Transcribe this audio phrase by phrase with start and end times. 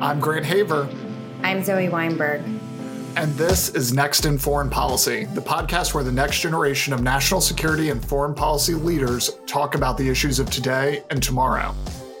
[0.00, 0.88] I'm Grant Haver.
[1.42, 2.42] I'm Zoe Weinberg.
[3.16, 7.40] And this is Next in Foreign Policy, the podcast where the next generation of national
[7.40, 11.72] security and foreign policy leaders talk about the issues of today and tomorrow.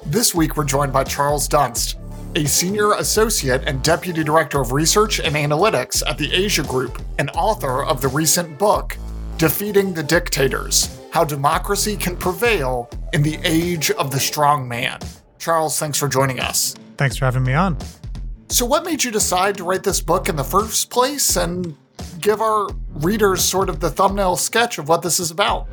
[0.06, 1.96] This week, we're joined by Charles Dunst,
[2.36, 7.28] a senior associate and deputy director of research and analytics at the Asia Group, and
[7.30, 8.96] author of the recent book,
[9.36, 15.00] Defeating the Dictators How Democracy Can Prevail in the Age of the Strong Man.
[15.44, 16.74] Charles, thanks for joining us.
[16.96, 17.76] Thanks for having me on.
[18.48, 21.76] So, what made you decide to write this book in the first place and
[22.18, 25.66] give our readers sort of the thumbnail sketch of what this is about?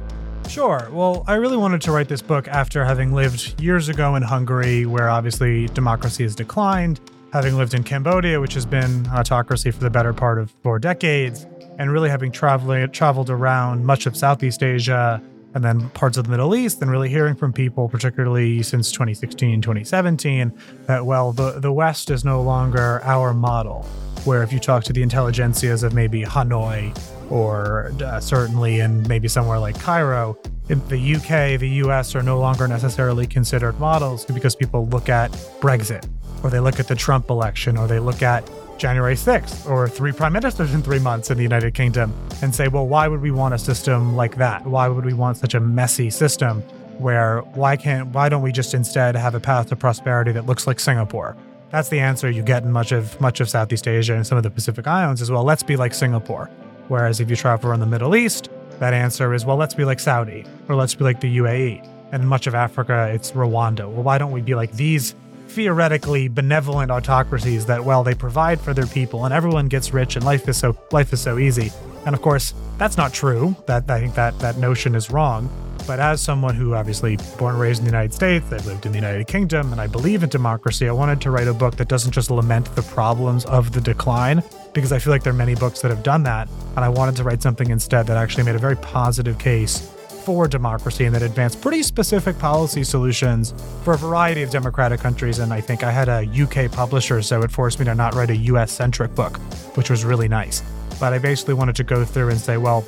[0.50, 0.90] Sure.
[0.92, 4.86] Well, I really wanted to write this book after having lived years ago in Hungary,
[4.86, 7.00] where obviously democracy has declined,
[7.32, 11.48] having lived in Cambodia, which has been autocracy for the better part of four decades,
[11.80, 15.22] and really having traveled traveled around much of Southeast Asia
[15.54, 19.62] and then parts of the Middle East, and really hearing from people, particularly since 2016,
[19.62, 20.54] 2017,
[20.88, 23.84] that, well, the, the West is no longer our model.
[24.24, 26.96] Where if you talk to the intelligentsias of maybe Hanoi
[27.32, 32.68] or uh, certainly in maybe somewhere like Cairo, the UK, the US are no longer
[32.68, 36.08] necessarily considered models because people look at Brexit
[36.44, 38.50] or they look at the Trump election or they look at
[38.82, 42.68] January 6th or three prime ministers in three months in the United Kingdom and say,
[42.68, 44.66] well, why would we want a system like that?
[44.66, 46.64] Why would we want such a messy system
[46.98, 50.66] where why can't why don't we just instead have a path to prosperity that looks
[50.66, 51.38] like Singapore?
[51.70, 54.44] That's the answer you get in much of much of Southeast Asia and some of
[54.44, 55.44] the Pacific Islands as well.
[55.44, 56.50] Let's be like Singapore.
[56.88, 60.00] Whereas if you travel around the Middle East, that answer is well, let's be like
[60.00, 61.88] Saudi or let's be like the UAE.
[62.12, 63.88] And much of Africa, it's Rwanda.
[63.88, 65.14] Well, why don't we be like these
[65.52, 70.24] theoretically benevolent autocracies that well they provide for their people and everyone gets rich and
[70.24, 71.72] life is so life is so easy.
[72.06, 73.56] And of course that's not true.
[73.68, 75.50] That i think that that notion is wrong.
[75.88, 78.94] But as someone who obviously born and raised in the united states i've lived in
[78.94, 81.88] the united kingdom and i believe in democracy i wanted to write a book that
[81.88, 85.56] doesn't just lament the problems of the decline because i feel like there are many
[85.56, 86.48] books that have done that.
[86.76, 90.48] And i wanted to write something instead that actually made a very positive case for
[90.48, 95.40] democracy and that advanced pretty specific policy solutions for a variety of democratic countries.
[95.40, 98.30] And I think I had a UK publisher, so it forced me to not write
[98.30, 99.38] a US centric book,
[99.76, 100.64] which was really nice.
[101.00, 102.82] But I basically wanted to go through and say, well,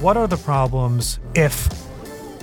[0.00, 1.68] what are the problems if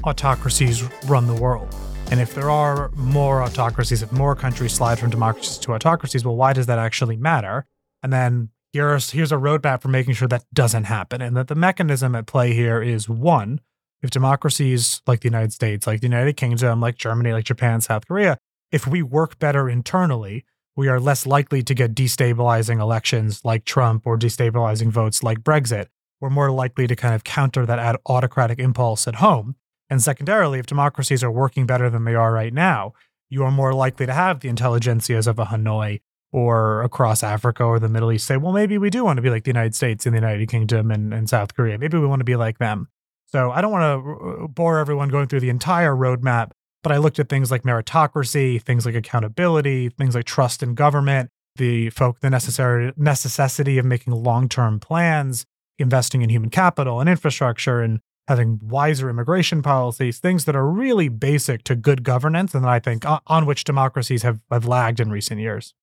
[0.03, 1.73] autocracies run the world?
[2.11, 6.35] And if there are more autocracies, if more countries slide from democracies to autocracies, well,
[6.35, 7.65] why does that actually matter?
[8.01, 11.21] And then here's here's a roadmap for making sure that doesn't happen.
[11.21, 13.61] And that the mechanism at play here is one,
[14.01, 18.07] if democracies like the United States, like the United Kingdom, like Germany, like Japan, South
[18.07, 18.37] Korea,
[18.71, 20.45] if we work better internally,
[20.75, 25.87] we are less likely to get destabilizing elections like Trump or destabilizing votes like Brexit.
[26.21, 29.55] We're more likely to kind of counter that autocratic impulse at home.
[29.89, 32.93] And secondarily, if democracies are working better than they are right now,
[33.29, 37.79] you are more likely to have the intelligentsias of a Hanoi or across Africa or
[37.79, 40.05] the Middle East say, well, maybe we do want to be like the United States
[40.05, 41.77] and the United Kingdom and, and South Korea.
[41.77, 42.87] Maybe we want to be like them.
[43.31, 46.51] So I don't want to uh, uh, bore everyone going through the entire roadmap,
[46.83, 51.29] but I looked at things like meritocracy, things like accountability, things like trust in government,
[51.55, 55.45] the folk, the necessary necessity of making long-term plans,
[55.77, 61.09] investing in human capital and infrastructure, and having wiser immigration policies, things that are really
[61.09, 65.41] basic to good governance, and I think on which democracies have, have lagged in recent
[65.41, 65.73] years.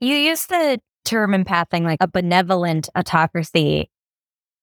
[0.00, 3.88] You use the term in passing like a benevolent autocracy.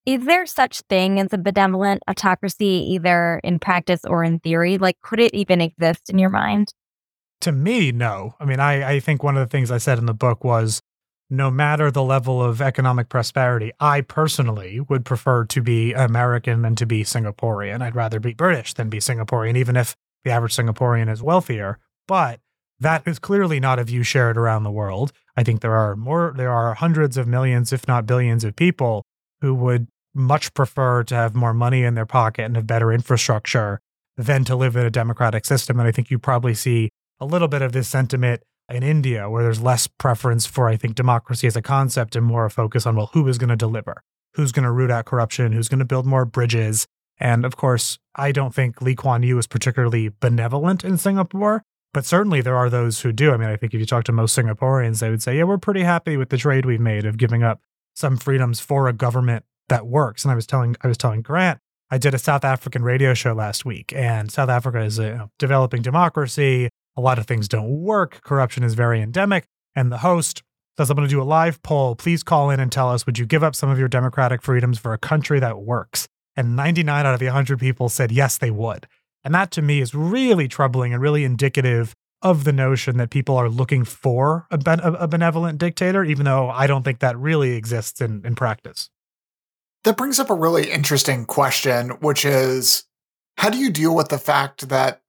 [0.05, 4.77] Is there such thing as a benevolent autocracy, either in practice or in theory?
[4.77, 6.73] Like, could it even exist in your mind?
[7.41, 8.35] To me, no.
[8.37, 10.81] I mean, I, I think one of the things I said in the book was
[11.29, 16.75] no matter the level of economic prosperity, I personally would prefer to be American than
[16.75, 17.81] to be Singaporean.
[17.81, 21.79] I'd rather be British than be Singaporean, even if the average Singaporean is wealthier.
[22.09, 22.41] But
[22.77, 25.13] that is clearly not a view shared around the world.
[25.37, 29.05] I think there are more, there are hundreds of millions, if not billions, of people
[29.41, 33.79] who would much prefer to have more money in their pocket and have better infrastructure
[34.17, 35.79] than to live in a democratic system.
[35.79, 39.43] And I think you probably see a little bit of this sentiment in India, where
[39.43, 42.95] there's less preference for, I think, democracy as a concept and more a focus on,
[42.95, 44.01] well, who is going to deliver?
[44.35, 45.51] Who's going to root out corruption?
[45.51, 46.87] Who's going to build more bridges?
[47.19, 51.63] And of course, I don't think Lee Kuan Yew is particularly benevolent in Singapore,
[51.93, 53.31] but certainly there are those who do.
[53.31, 55.57] I mean, I think if you talk to most Singaporeans, they would say, yeah, we're
[55.57, 57.61] pretty happy with the trade we've made of giving up
[57.93, 60.23] some freedoms for a government that works.
[60.23, 63.33] And I was telling I was telling Grant, I did a South African radio show
[63.33, 66.69] last week, and South Africa is a developing democracy.
[66.95, 68.21] A lot of things don't work.
[68.23, 69.45] Corruption is very endemic.
[69.75, 70.43] And the host
[70.77, 71.95] says, I'm going to do a live poll.
[71.95, 74.79] Please call in and tell us, would you give up some of your democratic freedoms
[74.79, 76.07] for a country that works?
[76.35, 78.87] And 99 out of the 100 people said yes, they would.
[79.23, 83.37] And that to me is really troubling and really indicative of the notion that people
[83.37, 87.51] are looking for a, ben- a benevolent dictator, even though I don't think that really
[87.51, 88.89] exists in, in practice.
[89.83, 92.85] That brings up a really interesting question, which is
[93.37, 95.01] how do you deal with the fact that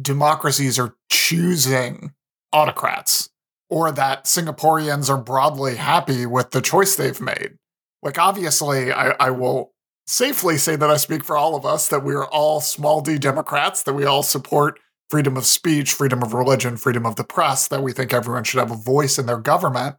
[0.00, 2.14] democracies are choosing
[2.52, 3.30] autocrats
[3.68, 7.58] or that Singaporeans are broadly happy with the choice they've made?
[8.02, 9.72] Like, obviously, I, I will
[10.06, 13.18] safely say that I speak for all of us that we are all small d
[13.18, 14.78] Democrats, that we all support
[15.10, 18.60] freedom of speech, freedom of religion, freedom of the press, that we think everyone should
[18.60, 19.96] have a voice in their government.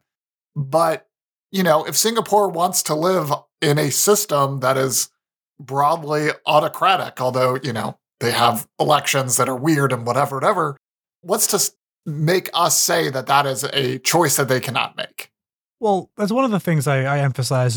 [0.55, 1.07] But,
[1.55, 3.31] you know, if Singapore wants to live
[3.61, 5.07] in a system that is
[5.57, 10.75] broadly autocratic, although, you know, they have elections that are weird and whatever, whatever,
[11.21, 11.71] what's to
[12.05, 15.31] make us say that that is a choice that they cannot make?
[15.79, 17.19] Well, that's one of the things I, I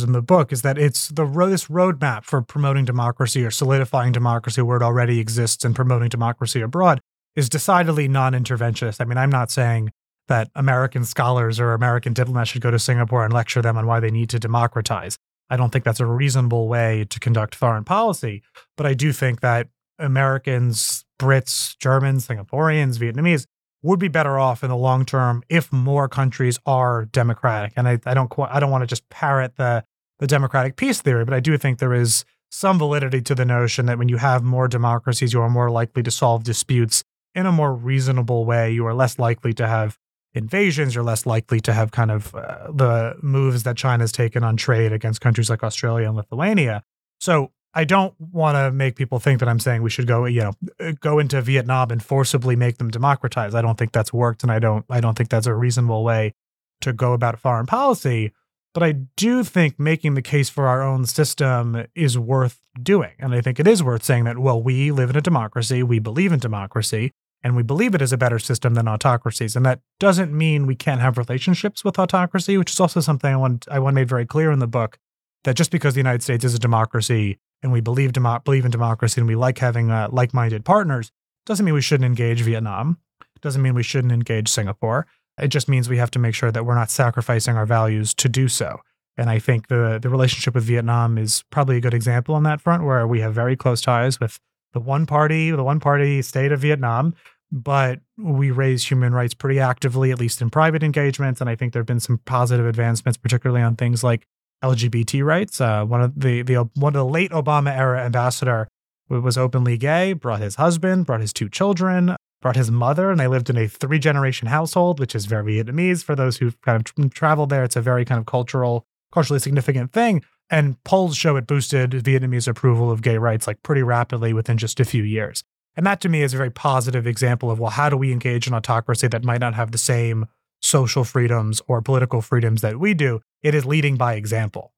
[0.02, 4.60] in the book is that it's the this roadmap for promoting democracy or solidifying democracy
[4.60, 7.00] where it already exists and promoting democracy abroad
[7.36, 9.00] is decidedly non-interventionist.
[9.00, 9.90] I mean, I'm not saying
[10.28, 14.00] that American scholars or American diplomats should go to Singapore and lecture them on why
[14.00, 15.18] they need to democratize.
[15.50, 18.42] I don't think that's a reasonable way to conduct foreign policy,
[18.76, 23.46] but I do think that Americans, Brits, Germans, Singaporeans, Vietnamese
[23.82, 27.72] would be better off in the long term if more countries are democratic.
[27.76, 29.84] And I, I don't I don't want to just parrot the
[30.18, 33.86] the democratic peace theory, but I do think there is some validity to the notion
[33.86, 37.04] that when you have more democracies, you are more likely to solve disputes
[37.34, 38.70] in a more reasonable way.
[38.72, 39.96] You are less likely to have
[40.34, 40.94] invasions.
[40.94, 44.92] You're less likely to have kind of uh, the moves that China's taken on trade
[44.92, 46.82] against countries like Australia and Lithuania.
[47.20, 50.40] So I don't want to make people think that I'm saying we should go, you
[50.40, 53.54] know, go into Vietnam and forcibly make them democratize.
[53.54, 56.34] I don't think that's worked, and I don't, I don't think that's a reasonable way
[56.80, 58.32] to go about foreign policy.
[58.74, 63.34] But I do think making the case for our own system is worth doing, and
[63.34, 64.38] I think it is worth saying that.
[64.38, 67.12] Well, we live in a democracy, we believe in democracy,
[67.42, 69.54] and we believe it is a better system than autocracies.
[69.54, 73.36] And that doesn't mean we can't have relationships with autocracy, which is also something I
[73.36, 74.98] want I want made very clear in the book
[75.44, 78.70] that just because the United States is a democracy and we believe demo- believe in
[78.70, 81.10] democracy and we like having uh, like-minded partners
[81.46, 82.98] doesn't mean we shouldn't engage Vietnam.
[83.40, 85.06] Doesn't mean we shouldn't engage Singapore.
[85.40, 88.28] It just means we have to make sure that we're not sacrificing our values to
[88.28, 88.80] do so.
[89.16, 92.60] And I think the the relationship with Vietnam is probably a good example on that
[92.60, 94.38] front, where we have very close ties with
[94.72, 97.14] the one party, the one party state of Vietnam,
[97.50, 101.40] but we raise human rights pretty actively, at least in private engagements.
[101.40, 104.26] And I think there have been some positive advancements, particularly on things like
[104.62, 105.60] LGBT rights.
[105.60, 108.68] Uh, one of the the one of the late Obama era ambassador
[109.08, 113.26] was openly gay, brought his husband, brought his two children, brought his mother, and they
[113.26, 117.10] lived in a three generation household, which is very Vietnamese for those who've kind of
[117.12, 117.64] traveled there.
[117.64, 120.22] It's a very kind of cultural, culturally significant thing.
[120.50, 124.80] And polls show it boosted Vietnamese approval of gay rights like pretty rapidly within just
[124.80, 125.44] a few years.
[125.76, 128.46] And that to me is a very positive example of well, how do we engage
[128.46, 130.26] an autocracy that might not have the same
[130.60, 133.20] social freedoms or political freedoms that we do?
[133.42, 134.72] It is leading by example.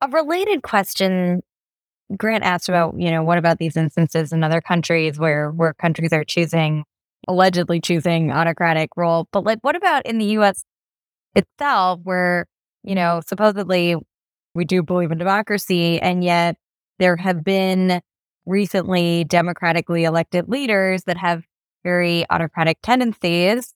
[0.00, 1.42] A related question
[2.16, 6.12] Grant asked about, you know, what about these instances in other countries where where countries
[6.12, 6.84] are choosing
[7.26, 10.64] allegedly choosing autocratic role, but like what about in the US
[11.34, 12.46] itself where,
[12.82, 13.96] you know, supposedly
[14.54, 16.56] we do believe in democracy and yet
[16.98, 18.00] there have been
[18.46, 21.44] recently democratically elected leaders that have
[21.84, 23.74] very autocratic tendencies.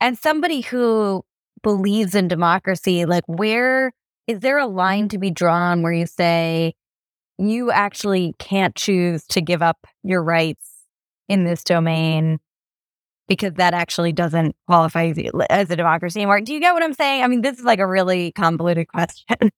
[0.00, 1.24] And somebody who
[1.62, 3.92] believes in democracy, like where
[4.26, 6.74] is there a line to be drawn where you say
[7.38, 10.68] you actually can't choose to give up your rights
[11.28, 12.38] in this domain
[13.28, 15.12] because that actually doesn't qualify
[15.50, 16.40] as a democracy anymore?
[16.40, 17.22] Do you get what I'm saying?
[17.22, 19.36] I mean, this is like a really convoluted question.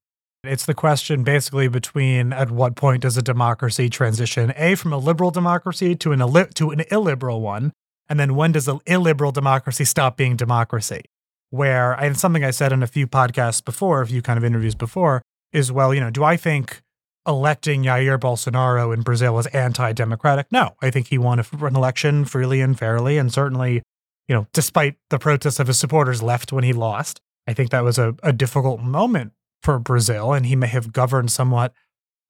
[0.43, 4.97] It's the question basically between at what point does a democracy transition a from a
[4.97, 7.73] liberal democracy to an illi- to an illiberal one,
[8.09, 11.03] and then when does an illiberal democracy stop being democracy?
[11.51, 14.75] Where and something I said in a few podcasts before, a few kind of interviews
[14.75, 15.21] before,
[15.53, 16.81] is well, you know, do I think
[17.27, 20.47] electing Jair Bolsonaro in Brazil was anti-democratic?
[20.51, 23.83] No, I think he won an election freely and fairly, and certainly,
[24.29, 27.21] you know, despite the protests of his supporters left when he lost.
[27.47, 31.31] I think that was a, a difficult moment for Brazil, and he may have governed
[31.31, 31.73] somewhat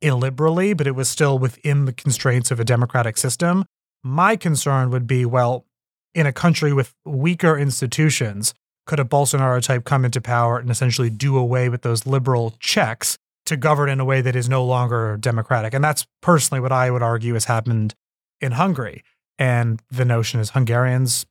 [0.03, 3.65] illiberally, but it was still within the constraints of a democratic system.
[4.03, 5.67] My concern would be well,
[6.15, 8.55] in a country with weaker institutions,
[8.87, 13.19] could a Bolsonaro type come into power and essentially do away with those liberal checks
[13.51, 15.75] to govern in a way that is no longer democratic?
[15.75, 17.95] And that's personally what I would argue has happened
[18.41, 19.03] in Hungary.
[19.39, 21.27] And the notion is Hungarians,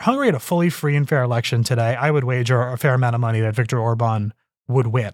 [0.00, 1.96] Hungary had a fully free and fair election today.
[1.96, 4.34] I would wager a fair amount of money that Viktor Orban
[4.68, 5.12] would win.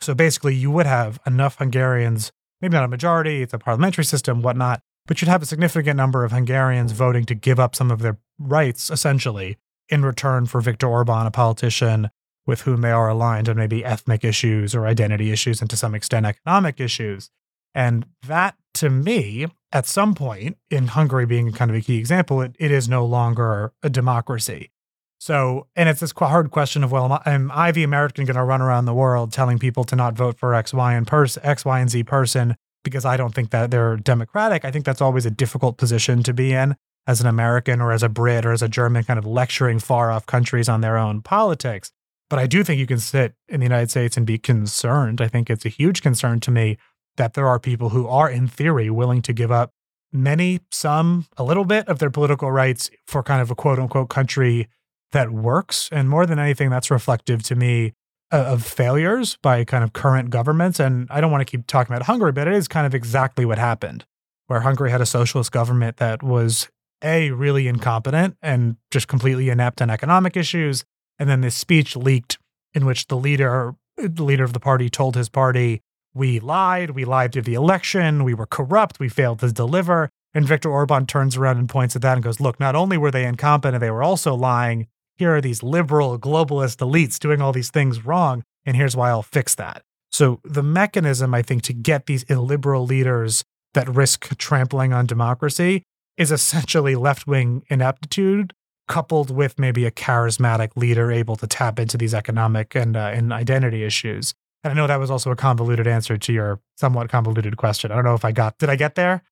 [0.00, 4.42] So basically, you would have enough Hungarians, maybe not a majority, it's a parliamentary system,
[4.42, 8.00] whatnot, but you'd have a significant number of Hungarians voting to give up some of
[8.00, 12.10] their rights, essentially, in return for Viktor Orban, a politician
[12.46, 15.94] with whom they are aligned on maybe ethnic issues or identity issues and to some
[15.94, 17.30] extent economic issues.
[17.74, 22.42] And that, to me, at some point, in Hungary being kind of a key example,
[22.42, 24.70] it, it is no longer a democracy.
[25.18, 28.42] So, and it's this hard question of, well, am I, am the American going to
[28.42, 31.64] run around the world telling people to not vote for X, Y, and pers- X,
[31.64, 34.64] Y, and Z person because I don't think that they're democratic?
[34.64, 36.74] I think that's always a difficult position to be in
[37.06, 40.10] as an American or as a Brit or as a German, kind of lecturing far
[40.10, 41.92] off countries on their own politics.
[42.32, 45.20] But I do think you can sit in the United States and be concerned.
[45.20, 46.78] I think it's a huge concern to me
[47.18, 49.74] that there are people who are, in theory, willing to give up
[50.14, 54.08] many, some, a little bit of their political rights for kind of a quote unquote
[54.08, 54.70] country
[55.10, 55.90] that works.
[55.92, 57.92] And more than anything, that's reflective to me
[58.30, 60.80] uh, of failures by kind of current governments.
[60.80, 63.44] And I don't want to keep talking about Hungary, but it is kind of exactly
[63.44, 64.06] what happened,
[64.46, 66.70] where Hungary had a socialist government that was
[67.04, 70.86] A, really incompetent and just completely inept on economic issues.
[71.18, 72.38] And then this speech leaked
[72.74, 75.80] in which the leader, the leader of the party told his party,
[76.14, 80.10] we lied, we lied to the election, we were corrupt, we failed to deliver.
[80.34, 83.10] And Viktor Orban turns around and points at that and goes, Look, not only were
[83.10, 84.88] they incompetent, they were also lying.
[85.16, 88.42] Here are these liberal globalist elites doing all these things wrong.
[88.64, 89.82] And here's why I'll fix that.
[90.10, 95.82] So, the mechanism, I think, to get these illiberal leaders that risk trampling on democracy
[96.16, 98.52] is essentially left wing ineptitude
[98.88, 103.32] coupled with maybe a charismatic leader able to tap into these economic and, uh, and
[103.32, 104.34] identity issues.
[104.64, 107.90] And I know that was also a convoluted answer to your somewhat convoluted question.
[107.90, 109.22] I don't know if I got did I get there?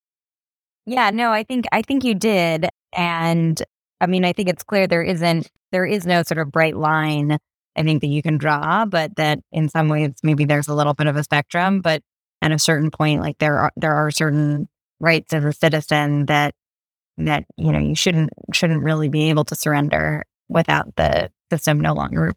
[0.86, 2.68] Yeah, no, I think I think you did.
[2.96, 3.62] And
[4.00, 7.38] I mean, I think it's clear there isn't there is no sort of bright line
[7.76, 10.94] I think that you can draw, but that in some ways maybe there's a little
[10.94, 12.02] bit of a spectrum, but
[12.42, 16.54] at a certain point like there are there are certain rights as a citizen that
[17.26, 21.94] that you know you shouldn't shouldn't really be able to surrender without the system no
[21.94, 22.32] longer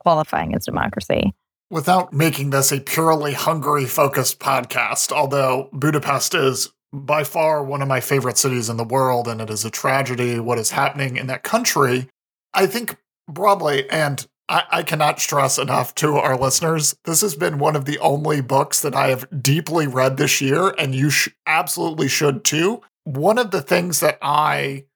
[0.00, 1.32] qualifying as democracy
[1.70, 7.88] without making this a purely Hungary focused podcast, although Budapest is by far one of
[7.88, 11.26] my favorite cities in the world, and it is a tragedy what is happening in
[11.26, 12.08] that country.
[12.52, 12.96] I think
[13.28, 17.86] broadly, and I, I, cannot stress enough to our listeners, this has been one of
[17.86, 22.44] the only books that I have deeply read this year, and you sh- absolutely should
[22.44, 22.82] too.
[23.04, 24.86] One of the things that I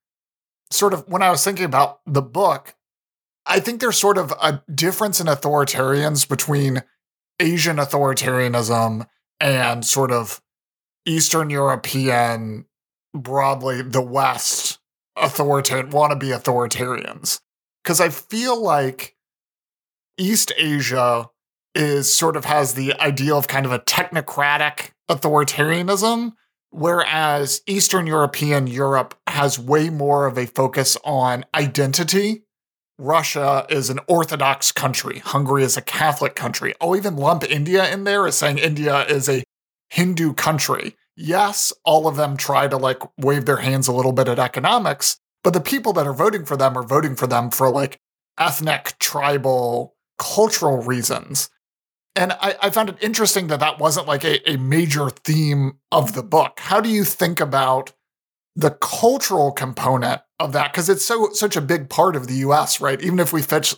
[0.71, 2.75] sort of, when I was thinking about the book,
[3.47, 6.83] I think there's sort of a difference in authoritarians between
[7.41, 9.07] Asian authoritarianism
[9.41, 10.43] and sort of
[11.07, 12.67] Eastern European,
[13.15, 14.79] broadly the West
[15.17, 17.41] authoritarian wannabe authoritarians.
[17.83, 19.17] Because I feel like
[20.19, 21.31] East Asia
[21.75, 26.33] is sort of has the ideal of kind of a technocratic authoritarianism,
[26.71, 32.43] whereas Eastern European Europe has way more of a focus on identity
[32.99, 35.21] Russia is an Orthodox country.
[35.21, 36.75] Hungary is a Catholic country.
[36.81, 39.45] I'll even lump India in there as saying India is a
[39.91, 40.97] Hindu country.
[41.17, 45.17] Yes, all of them try to like wave their hands a little bit at economics,
[45.45, 47.99] but the people that are voting for them are voting for them for like
[48.37, 51.51] ethnic, tribal, cultural reasons.
[52.17, 56.15] And I, I found it interesting that that wasn't like a, a major theme of
[56.15, 56.61] the book.
[56.61, 57.93] How do you think about
[58.57, 62.81] the cultural component of that because it's so such a big part of the US,
[62.81, 63.01] right?
[63.01, 63.77] Even if we fix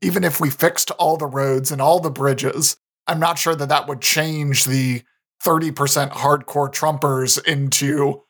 [0.00, 2.76] even if we fixed all the roads and all the bridges,
[3.06, 5.02] I'm not sure that that would change the
[5.44, 8.22] 30% hardcore Trumpers into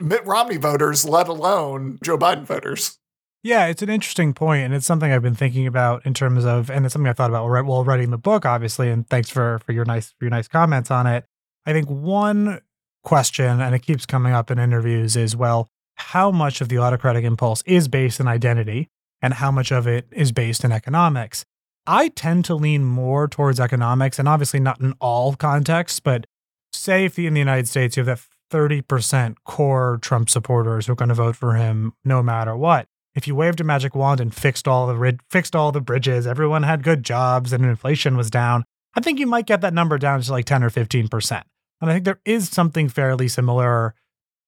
[0.00, 2.98] Mitt Romney voters, let alone Joe Biden voters.
[3.44, 6.70] Yeah, it's an interesting point, and it's something I've been thinking about in terms of,
[6.70, 8.88] and it's something I thought about while writing the book, obviously.
[8.88, 11.24] And thanks for for your nice for your nice comments on it.
[11.66, 12.60] I think one
[13.02, 17.24] question, and it keeps coming up in interviews, is well, how much of the autocratic
[17.24, 18.88] impulse is based in identity
[19.20, 21.44] and how much of it is based in economics?
[21.84, 26.26] I tend to lean more towards economics, and obviously not in all contexts, but
[26.72, 28.24] say if in the United States you have that
[28.56, 32.86] 30% core Trump supporters who are going to vote for him no matter what.
[33.14, 36.62] If you waved a magic wand and fixed all the fixed all the bridges, everyone
[36.62, 38.64] had good jobs and inflation was down,
[38.94, 41.42] I think you might get that number down to like 10 or 15%.
[41.80, 43.94] And I think there is something fairly similar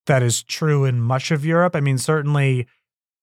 [0.06, 1.74] that is true in much of Europe.
[1.74, 2.66] I mean, certainly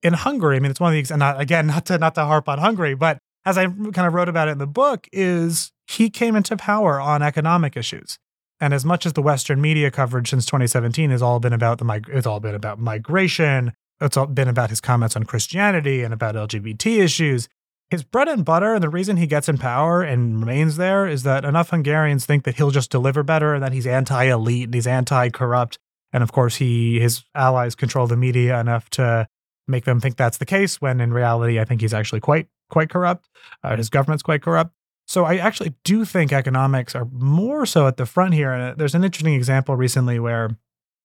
[0.03, 2.25] in Hungary, I mean, it's one of the, and not, again, not to, not to
[2.25, 5.71] harp on Hungary, but as I kind of wrote about it in the book, is
[5.87, 8.17] he came into power on economic issues.
[8.59, 12.01] And as much as the Western media coverage since 2017 has all been about the
[12.09, 16.35] it's all been about migration, it's all been about his comments on Christianity and about
[16.35, 17.47] LGBT issues
[17.91, 21.23] his bread and butter and the reason he gets in power and remains there is
[21.23, 24.73] that enough Hungarians think that he'll just deliver better and that he's anti elite and
[24.73, 25.77] he's anti corrupt
[26.13, 29.27] And of course, he his allies control the media enough to
[29.67, 30.79] make them think that's the case.
[30.79, 33.29] When in reality, I think he's actually quite quite corrupt.
[33.61, 34.73] Uh, his government's quite corrupt.
[35.05, 38.53] So I actually do think economics are more so at the front here.
[38.53, 40.57] And uh, there's an interesting example recently where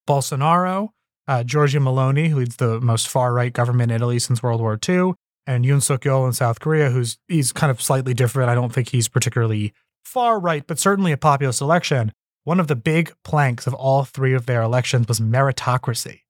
[0.08, 0.90] Bolsonaro,
[1.28, 4.78] uh, Giorgia Meloni, who leads the most far right government in Italy since World War
[4.88, 5.14] II,
[5.46, 8.50] and Yoon Suk Yeol in South Korea, who's he's kind of slightly different.
[8.50, 9.72] I don't think he's particularly
[10.04, 12.12] far right, but certainly a populist election.
[12.44, 16.20] One of the big planks of all three of their elections was meritocracy.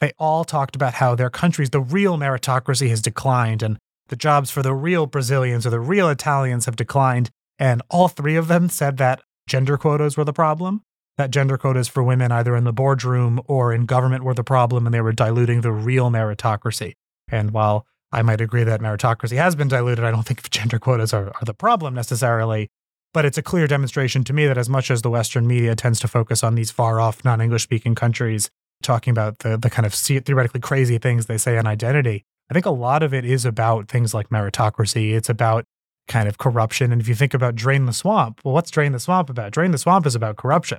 [0.00, 3.78] They all talked about how their countries, the real meritocracy has declined, and
[4.08, 7.30] the jobs for the real Brazilians or the real Italians have declined.
[7.58, 10.82] And all three of them said that gender quotas were the problem,
[11.18, 14.86] that gender quotas for women either in the boardroom or in government were the problem,
[14.86, 16.94] and they were diluting the real meritocracy.
[17.30, 21.12] And while I might agree that meritocracy has been diluted, I don't think gender quotas
[21.12, 22.68] are, are the problem necessarily.
[23.14, 26.00] But it's a clear demonstration to me that as much as the Western media tends
[26.00, 28.50] to focus on these far off non English speaking countries,
[28.82, 32.66] talking about the, the kind of theoretically crazy things they say on identity, I think
[32.66, 35.14] a lot of it is about things like meritocracy.
[35.14, 35.64] It's about
[36.08, 36.92] kind of corruption.
[36.92, 39.52] And if you think about Drain the Swamp, well, what's Drain the Swamp about?
[39.52, 40.78] Drain the Swamp is about corruption.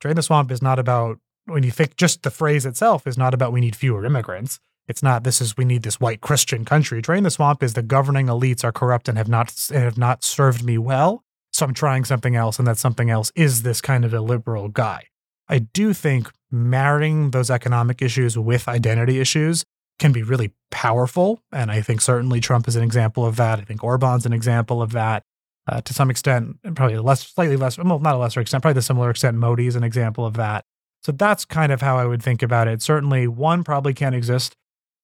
[0.00, 3.34] Drain the Swamp is not about, when you think just the phrase itself is not
[3.34, 4.60] about we need fewer immigrants.
[4.88, 7.00] It's not this is we need this white Christian country.
[7.00, 10.22] Drain the Swamp is the governing elites are corrupt and have not and have not
[10.22, 11.24] served me well.
[11.52, 14.68] So I'm trying something else, and that something else is this kind of a liberal
[14.68, 15.06] guy.
[15.48, 19.64] I do think marrying those economic issues with identity issues
[19.98, 21.40] can be really powerful.
[21.50, 23.58] And I think certainly Trump is an example of that.
[23.58, 25.22] I think Orban's an example of that.
[25.68, 28.82] Uh, to some extent, probably less, slightly less, well, not a lesser extent, probably the
[28.82, 30.64] similar extent, Modi is an example of that.
[31.02, 32.82] So that's kind of how I would think about it.
[32.82, 34.56] Certainly, one probably can't exist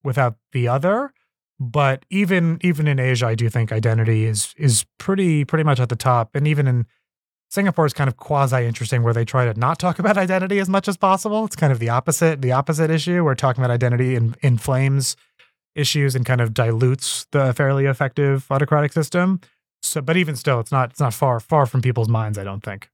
[0.04, 1.12] without the other.
[1.60, 5.90] But even even in Asia, I do think identity is is pretty pretty much at
[5.90, 6.34] the top.
[6.34, 6.86] And even in
[7.50, 10.68] Singapore is kind of quasi interesting where they try to not talk about identity as
[10.68, 11.44] much as possible.
[11.44, 15.16] It's kind of the opposite, the opposite issue where talking about identity in, inflames
[15.74, 19.40] issues and kind of dilutes the fairly effective autocratic system.
[19.82, 22.62] So but even still it's not it's not far far from people's minds, I don't
[22.62, 22.88] think.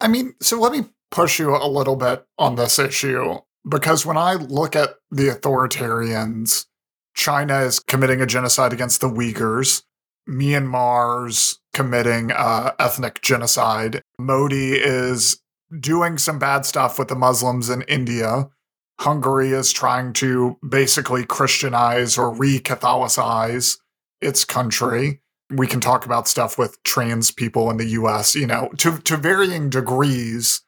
[0.00, 4.16] I mean, so let me push you a little bit on this issue because when
[4.16, 6.66] I look at the authoritarians,
[7.14, 9.82] China is committing a genocide against the Uyghurs.
[10.28, 14.02] Myanmar's committing uh, ethnic genocide.
[14.18, 15.40] Modi is
[15.80, 18.48] doing some bad stuff with the Muslims in India.
[19.00, 23.78] Hungary is trying to basically Christianize or re Catholicize
[24.20, 25.21] its country.
[25.52, 29.16] We can talk about stuff with trans people in the US, you know, to, to
[29.16, 30.62] varying degrees.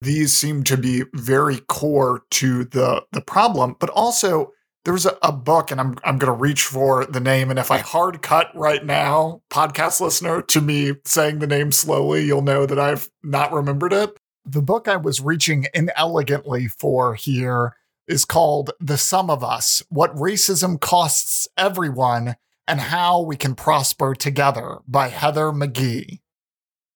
[0.00, 4.52] These seem to be very core to the, the problem, but also
[4.84, 7.50] there's a, a, book, and I'm I'm gonna reach for the name.
[7.50, 12.24] And if I hard cut right now, podcast listener, to me saying the name slowly,
[12.24, 14.18] you'll know that I've not remembered it.
[14.44, 17.74] The book I was reaching inelegantly for here
[18.06, 24.14] is called The Sum of Us What Racism Costs Everyone and How We Can Prosper
[24.14, 26.20] Together by Heather McGhee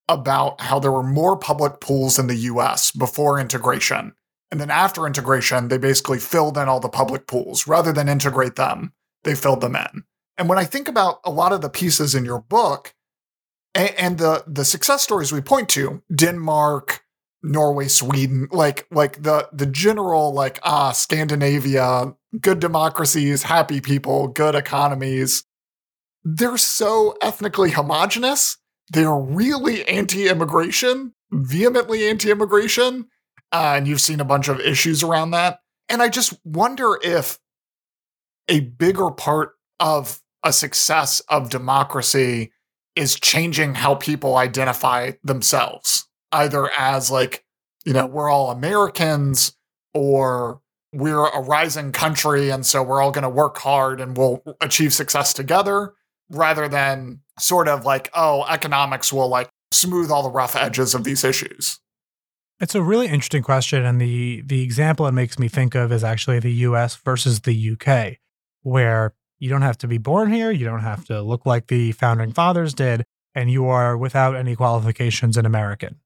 [0.09, 4.14] About how there were more public pools in the US before integration
[4.50, 7.66] and then after integration, they basically filled in all the public pools.
[7.66, 8.92] Rather than integrate them,
[9.24, 10.04] they filled them in.
[10.38, 12.94] And when I think about a lot of the pieces in your book
[13.74, 17.02] and, and the the success stories we point to, Denmark,
[17.42, 24.54] Norway, Sweden, like like the the general like ah Scandinavia, good democracies, happy people, good
[24.54, 25.44] economies,
[26.24, 28.59] they're so ethnically homogenous.
[28.90, 33.07] They're really anti-immigration, vehemently anti-immigration
[33.52, 35.61] uh, and you've seen a bunch of issues around that.
[35.88, 37.38] And I just wonder if
[38.48, 42.52] a bigger part of a success of democracy
[42.94, 47.44] is changing how people identify themselves, either as like,
[47.85, 49.57] you know, we're all Americans
[49.94, 50.61] or
[50.92, 54.92] we're a rising country and so we're all going to work hard and we'll achieve
[54.92, 55.94] success together
[56.31, 61.05] rather than sort of like, oh, economics will like smooth all the rough edges of
[61.05, 61.81] these issues.
[62.61, 66.03] It's a really interesting question, and the the example it makes me think of is
[66.03, 66.97] actually the U.S.
[66.97, 68.19] versus the UK,
[68.62, 71.93] where you don't have to be born here, you don't have to look like the
[71.93, 76.01] founding fathers did, and you are without any qualifications an American,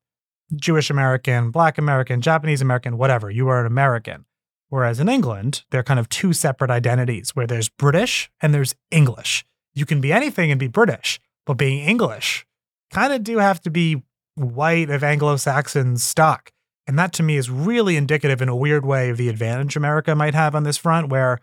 [0.55, 3.31] Jewish American, Black American, Japanese American, whatever.
[3.31, 4.27] You are an American.
[4.69, 9.45] Whereas in England, they're kind of two separate identities, where there's British and there's English.
[9.75, 12.47] You can be anything and be British, but being English
[12.93, 14.03] kind of do have to be
[14.35, 16.53] white of Anglo-Saxon stock.
[16.87, 20.15] And that to me is really indicative in a weird way of the advantage America
[20.15, 21.39] might have on this front, where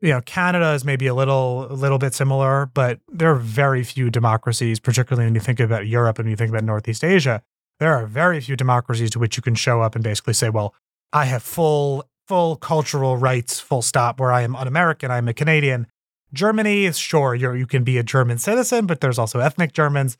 [0.00, 3.84] you know Canada is maybe a little a little bit similar, but there are very
[3.84, 7.42] few democracies, particularly when you think about Europe and you think about Northeast Asia.
[7.78, 10.74] There are very few democracies to which you can show up and basically say, well,
[11.12, 15.34] I have full full cultural rights, full stop, where I am un American, I'm a
[15.34, 15.86] Canadian.
[16.32, 20.16] Germany sure you you can be a German citizen, but there's also ethnic Germans.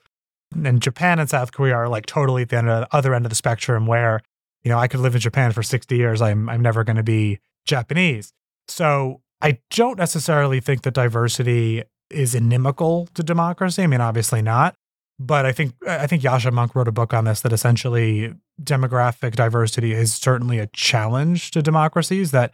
[0.64, 3.37] And Japan and South Korea are like totally at the, the other end of the
[3.37, 4.20] spectrum where,
[4.64, 6.20] you know, I could live in Japan for 60 years.
[6.20, 8.33] I'm I'm never going to be Japanese.
[8.66, 13.83] So I don't necessarily think that diversity is inimical to democracy.
[13.83, 14.75] I mean, obviously not.
[15.18, 19.37] But I think I think Yascha Mounk wrote a book on this that essentially demographic
[19.37, 22.31] diversity is certainly a challenge to democracies.
[22.31, 22.53] That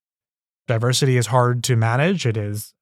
[0.66, 2.26] diversity is hard to manage.
[2.26, 2.74] It is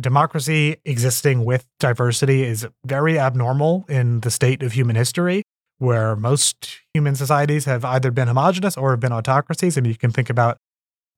[0.00, 5.42] democracy existing with diversity is very abnormal in the state of human history,
[5.78, 9.76] where most human societies have either been homogenous or have been autocracies.
[9.76, 10.56] I mean, you can think about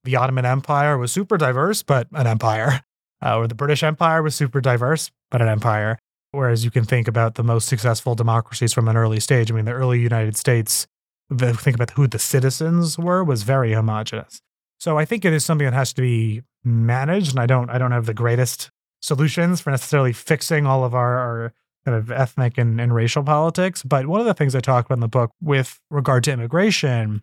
[0.05, 2.81] the Ottoman Empire was super diverse, but an empire,
[3.25, 5.99] uh, or the British Empire was super diverse, but an empire.
[6.33, 9.51] Whereas you can think about the most successful democracies from an early stage.
[9.51, 10.87] I mean, the early United States,
[11.29, 14.41] the, think about who the citizens were, was very homogenous.
[14.81, 17.79] So I think it is something that has to be managed, and I don't, I
[17.79, 18.71] don't have the greatest
[19.01, 21.53] solutions for necessarily fixing all of our, our
[21.85, 23.83] kind of ethnic and, and racial politics.
[23.83, 27.23] But one of the things I talk about in the book with regard to immigration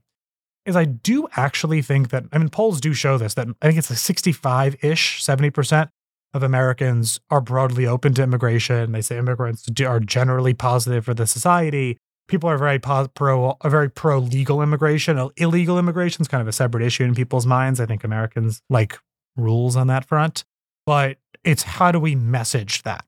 [0.65, 3.80] is I do actually think that I mean polls do show this that I think
[3.80, 5.89] it's like 65 ish, 70 percent
[6.34, 8.91] of Americans are broadly open to immigration.
[8.91, 11.97] They say immigrants are generally positive for the society.
[12.28, 15.30] People are very pro, are very pro legal immigration.
[15.38, 17.80] Illegal immigration is kind of a separate issue in people's minds.
[17.80, 18.99] I think Americans like
[19.39, 20.43] rules on that front,
[20.86, 23.06] but it's how do we message that?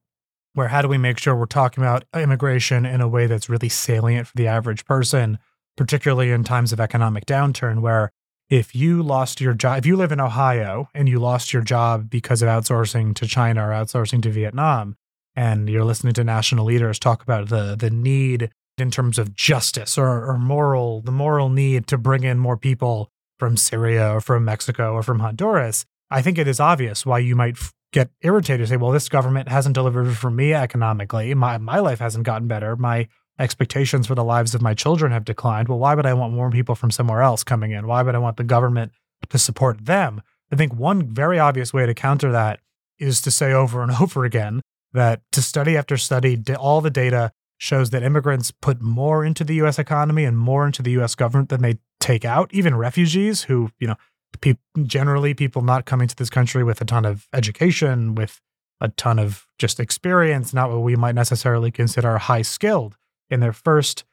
[0.54, 3.70] Where how do we make sure we're talking about immigration in a way that's really
[3.70, 5.40] salient for the average person,
[5.78, 8.12] particularly in times of economic downturn, where
[8.50, 12.10] if you lost your job, if you live in Ohio and you lost your job
[12.10, 14.98] because of outsourcing to China or outsourcing to Vietnam,
[15.36, 19.98] and you're listening to national leaders talk about the the need in terms of justice
[19.98, 24.46] or, or moral, the moral need to bring in more people from Syria or from
[24.46, 28.68] Mexico or from Honduras, I think it is obvious why you might f- get irritated.
[28.68, 31.34] Say, well, this government hasn't delivered for me economically.
[31.34, 32.76] My my life hasn't gotten better.
[32.76, 33.08] My
[33.40, 35.68] expectations for the lives of my children have declined.
[35.68, 37.88] Well, why would I want more people from somewhere else coming in?
[37.88, 38.92] Why would I want the government
[39.30, 40.22] to support them?
[40.52, 42.60] I think one very obvious way to counter that
[43.00, 44.62] is to say over and over again
[44.94, 49.56] that to study after study, all the data shows that immigrants put more into the
[49.56, 52.54] US economy and more into the US government than they take out.
[52.54, 53.96] Even refugees who, you know,
[54.40, 58.40] pe- generally people not coming to this country with a ton of education, with
[58.80, 62.98] a ton of just experience, not what we might necessarily consider high skilled
[63.30, 64.04] in their first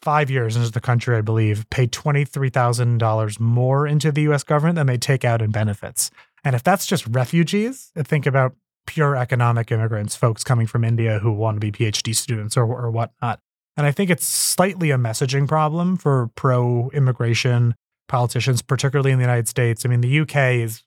[0.00, 4.86] five years into the country, I believe, pay $23,000 more into the US government than
[4.86, 6.10] they take out in benefits.
[6.44, 8.54] And if that's just refugees, think about
[8.86, 12.90] pure economic immigrants, folks coming from India who want to be PhD students or, or
[12.90, 13.40] whatnot.
[13.76, 17.74] And I think it's slightly a messaging problem for pro immigration
[18.08, 19.84] politicians, particularly in the United States.
[19.84, 20.82] I mean, the UK is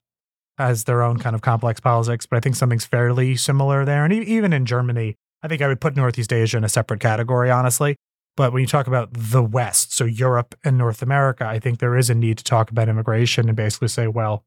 [0.58, 4.04] has their own kind of complex politics, but I think something's fairly similar there.
[4.04, 7.52] And even in Germany, I think I would put Northeast Asia in a separate category,
[7.52, 7.96] honestly.
[8.36, 11.96] But when you talk about the West, so Europe and North America, I think there
[11.96, 14.46] is a need to talk about immigration and basically say, well,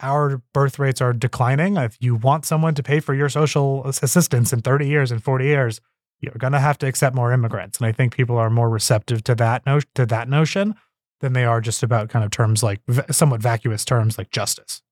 [0.00, 1.76] our birth rates are declining.
[1.76, 5.44] If you want someone to pay for your social assistance in 30 years and 40
[5.44, 5.80] years,
[6.20, 7.78] you're going to have to accept more immigrants.
[7.78, 10.74] And I think people are more receptive to that no- to that notion
[11.20, 14.82] than they are just about kind of terms like somewhat vacuous terms like justice.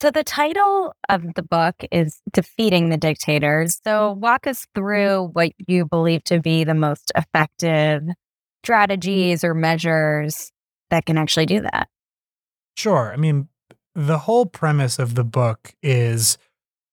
[0.00, 3.80] So, the title of the book is Defeating the Dictators.
[3.82, 4.20] So, mm-hmm.
[4.20, 8.02] walk us through what you believe to be the most effective
[8.62, 10.52] strategies or measures
[10.90, 11.88] that can actually do that.
[12.76, 13.12] Sure.
[13.12, 13.48] I mean,
[13.94, 16.38] the whole premise of the book is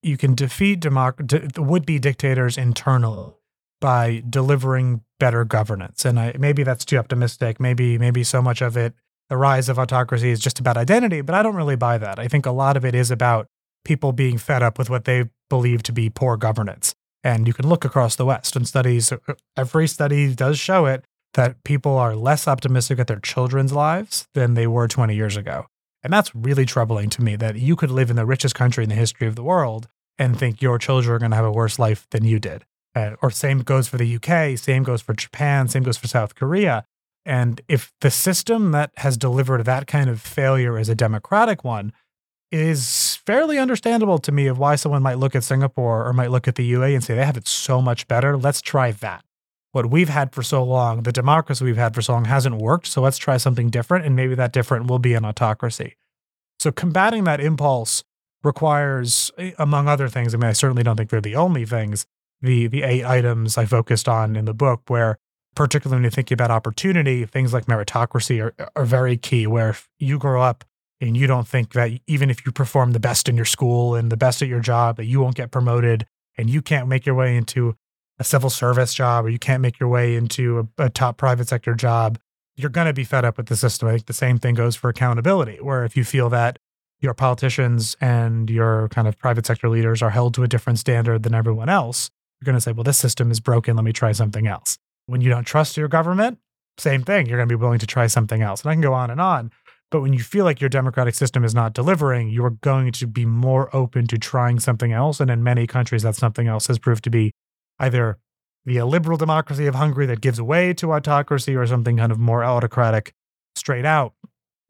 [0.02, 3.34] you can defeat democ- would be dictators internally
[3.80, 6.04] by delivering better governance.
[6.04, 7.58] And I, maybe that's too optimistic.
[7.60, 8.94] Maybe maybe so much of it
[9.28, 12.18] the rise of autocracy is just about identity, but I don't really buy that.
[12.18, 13.48] I think a lot of it is about
[13.84, 16.94] people being fed up with what they believe to be poor governance.
[17.24, 19.18] And you can look across the West and studies, uh,
[19.56, 24.54] every study does show it that people are less optimistic at their children's lives than
[24.54, 25.66] they were 20 years ago.
[26.02, 28.90] And that's really troubling to me that you could live in the richest country in
[28.90, 31.78] the history of the world and think your children are going to have a worse
[31.78, 32.64] life than you did.
[32.96, 36.34] Uh, or same goes for the UK, same goes for Japan, same goes for South
[36.34, 36.86] Korea.
[37.26, 41.92] And if the system that has delivered that kind of failure is a democratic one,
[42.50, 46.48] is fairly understandable to me of why someone might look at Singapore or might look
[46.48, 48.36] at the UAE and say they have it so much better.
[48.36, 49.24] Let's try that.
[49.72, 52.86] What we've had for so long, the democracy we've had for so long hasn't worked.
[52.86, 54.06] So let's try something different.
[54.06, 55.96] And maybe that different will be an autocracy.
[56.58, 58.04] So combating that impulse
[58.42, 62.06] requires, eh, among other things, I mean, I certainly don't think they're the only things,
[62.40, 65.18] the, the eight items I focused on in the book, where
[65.54, 69.46] particularly when you think about opportunity, things like meritocracy are, are very key.
[69.46, 70.64] Where if you grow up
[71.00, 74.12] and you don't think that even if you perform the best in your school and
[74.12, 76.06] the best at your job, that you won't get promoted
[76.38, 77.74] and you can't make your way into
[78.18, 81.48] a civil service job or you can't make your way into a, a top private
[81.48, 82.18] sector job,
[82.56, 83.88] you're going to be fed up with the system.
[83.88, 86.58] I think the same thing goes for accountability, where if you feel that
[87.00, 91.22] your politicians and your kind of private sector leaders are held to a different standard
[91.22, 93.76] than everyone else, you're going to say, well, this system is broken.
[93.76, 94.78] Let me try something else.
[95.06, 96.38] When you don't trust your government,
[96.78, 97.26] same thing.
[97.26, 98.62] You're going to be willing to try something else.
[98.62, 99.50] And I can go on and on.
[99.90, 103.06] But when you feel like your democratic system is not delivering, you are going to
[103.06, 105.20] be more open to trying something else.
[105.20, 107.32] And in many countries, that something else has proved to be
[107.78, 108.18] either
[108.64, 112.44] the liberal democracy of Hungary that gives way to autocracy or something kind of more
[112.44, 113.14] autocratic
[113.54, 114.12] straight out.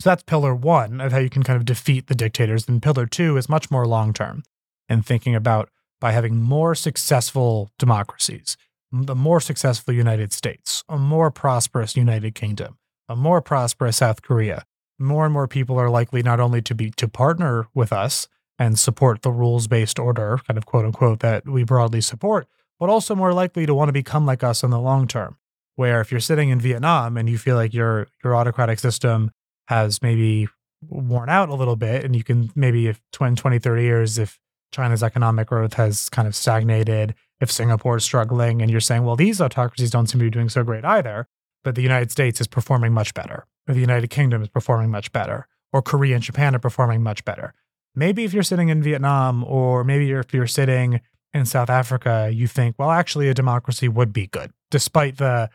[0.00, 2.68] So that's pillar one of how you can kind of defeat the dictators.
[2.68, 4.42] And pillar two is much more long term
[4.88, 5.70] and thinking about
[6.06, 8.56] by having more successful democracies,
[8.92, 14.64] the more successful United States, a more prosperous United Kingdom, a more prosperous South Korea.
[15.00, 18.78] More and more people are likely not only to be to partner with us and
[18.78, 22.46] support the rules based order, kind of quote unquote, that we broadly support,
[22.78, 25.38] but also more likely to want to become like us in the long term.
[25.74, 29.32] Where if you're sitting in Vietnam and you feel like your your autocratic system
[29.66, 30.46] has maybe
[30.88, 34.38] worn out a little bit, and you can maybe if 20, 20 30 years, if
[34.76, 39.16] China's economic growth has kind of stagnated, if Singapore is struggling, and you're saying, well,
[39.16, 41.26] these autocracies don't seem to be doing so great either,
[41.64, 45.12] but the United States is performing much better, or the United Kingdom is performing much
[45.12, 47.54] better, or Korea and Japan are performing much better.
[47.94, 51.00] Maybe if you're sitting in Vietnam, or maybe if you're sitting
[51.32, 55.48] in South Africa, you think, well, actually, a democracy would be good, despite the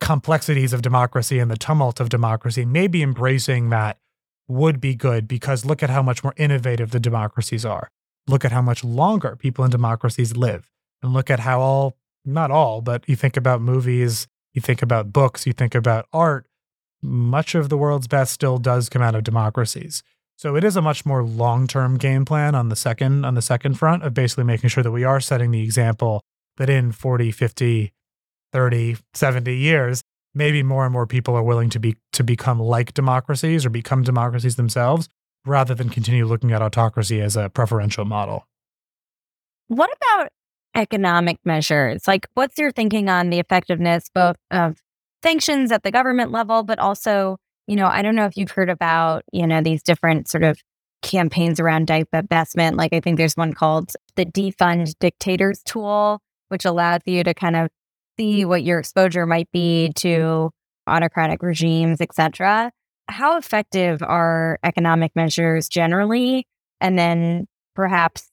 [0.00, 2.64] complexities of democracy and the tumult of democracy.
[2.64, 3.98] Maybe embracing that
[4.48, 7.90] would be good because look at how much more innovative the democracies are.
[8.28, 10.70] Look at how much longer people in democracies live.
[11.02, 15.12] And look at how all, not all, but you think about movies, you think about
[15.12, 16.46] books, you think about art,
[17.02, 20.02] much of the world's best still does come out of democracies.
[20.36, 23.74] So it is a much more long-term game plan on the second on the second
[23.74, 26.22] front of basically making sure that we are setting the example
[26.56, 27.92] that in 40, 50,
[28.52, 30.02] 30, 70 years,
[30.34, 34.02] maybe more and more people are willing to be to become like democracies or become
[34.02, 35.08] democracies themselves
[35.46, 38.46] rather than continue looking at autocracy as a preferential model.
[39.68, 40.28] What about
[40.74, 42.06] economic measures?
[42.06, 44.78] Like what's your thinking on the effectiveness both of
[45.22, 48.70] sanctions at the government level but also you know, I don't know if you've heard
[48.70, 50.60] about, you know, these different sort of
[51.02, 52.76] campaigns around divestment.
[52.76, 57.56] Like I think there's one called the defund dictators tool, which allows you to kind
[57.56, 57.68] of
[58.18, 60.50] see what your exposure might be to
[60.86, 62.70] autocratic regimes, etc.
[63.08, 66.46] How effective are economic measures generally?
[66.80, 68.30] And then perhaps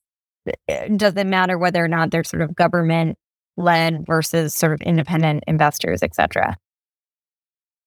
[0.67, 3.17] eh, does it matter whether or not they're sort of government
[3.55, 6.57] led versus sort of independent investors, et cetera?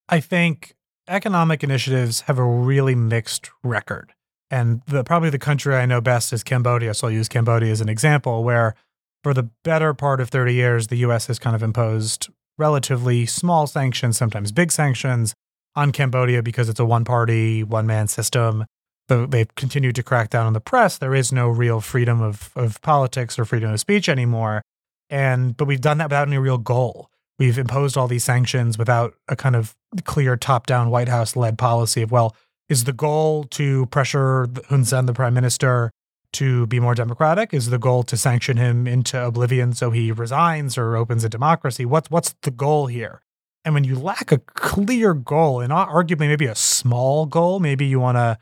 [0.08, 0.74] I think
[1.08, 4.12] economic initiatives have a really mixed record.
[4.50, 6.94] And the probably the country I know best is Cambodia.
[6.94, 8.76] So I'll use Cambodia as an example, where
[9.24, 13.66] for the better part of 30 years, the US has kind of imposed relatively small
[13.66, 15.34] sanctions, sometimes big sanctions
[15.76, 18.64] on Cambodia because it's a one party, one man system.
[19.08, 20.98] They've continued to crack down on the press.
[20.98, 24.62] There is no real freedom of, of politics or freedom of speech anymore.
[25.08, 27.08] And but we've done that without any real goal
[27.38, 31.58] we've imposed all these sanctions without a kind of clear top down White House led
[31.58, 32.34] policy of, well,
[32.68, 35.90] is the goal to pressure Hun Sen, the prime minister,
[36.32, 37.54] to be more democratic?
[37.54, 41.84] Is the goal to sanction him into oblivion so he resigns or opens a democracy?
[41.84, 43.22] What's what's the goal here?
[43.66, 47.98] And when you lack a clear goal, and arguably maybe a small goal, maybe you
[47.98, 48.38] want to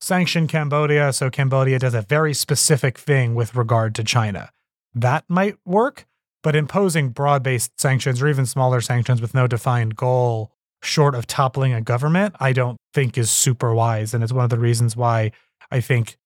[0.00, 4.50] sanction Cambodia so Cambodia does a very specific thing with regard to China.
[4.94, 6.06] That might work.
[6.44, 11.26] But imposing broad based sanctions or even smaller sanctions with no defined goal, short of
[11.26, 14.12] toppling a government, I don't think is super wise.
[14.12, 15.30] And it's one of the reasons why
[15.70, 16.18] I think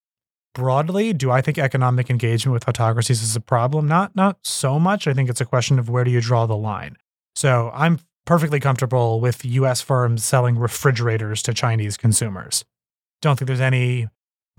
[0.55, 3.87] broadly, do I think economic engagement with autocracies is a problem?
[3.87, 5.07] Not not so much.
[5.07, 6.96] I think it's a question of where do you draw the line.
[7.35, 12.64] So I'm perfectly comfortable with US firms selling refrigerators to Chinese consumers.
[13.22, 14.08] Don't think there's any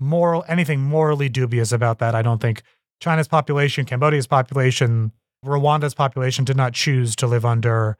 [0.00, 2.14] moral anything morally dubious about that.
[2.14, 2.62] I don't think
[3.00, 5.12] China's population, Cambodia's population,
[5.44, 7.96] Rwanda's population did not choose to live under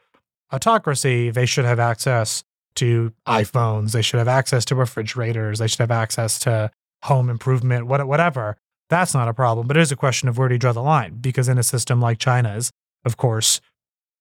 [0.52, 1.30] autocracy.
[1.30, 2.42] They should have access
[2.76, 3.92] to iPhones.
[3.92, 5.58] They should have access to refrigerators.
[5.58, 6.70] They should have access to
[7.04, 8.56] home improvement, whatever.
[8.88, 9.66] That's not a problem.
[9.66, 11.18] But it is a question of where do you draw the line?
[11.20, 12.72] Because in a system like China's,
[13.04, 13.60] of course,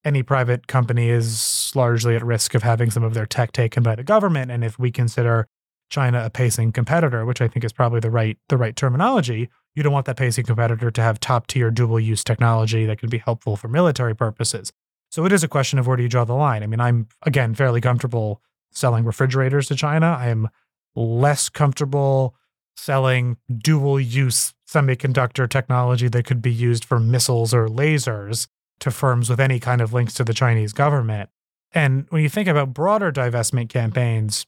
[0.08, 3.94] any private company is largely at risk of having some of their tech taken by
[3.94, 4.50] the government.
[4.50, 5.50] And if we consider
[5.90, 9.84] China a pacing competitor, which I think is probably the right the right terminology, you
[9.84, 13.18] don't want that pacing competitor to have top tier dual use technology that can be
[13.18, 14.72] helpful for military purposes.
[15.12, 16.64] So it is a question of where do you draw the line?
[16.64, 18.42] I mean, I'm again fairly comfortable
[18.72, 20.18] selling refrigerators to China.
[20.18, 20.48] I am
[20.96, 22.34] less comfortable
[22.78, 28.48] selling dual use semiconductor technology that could be used for missiles or lasers
[28.80, 31.30] to firms with any kind of links to the Chinese government.
[31.74, 34.46] And when you think about broader divestment campaigns,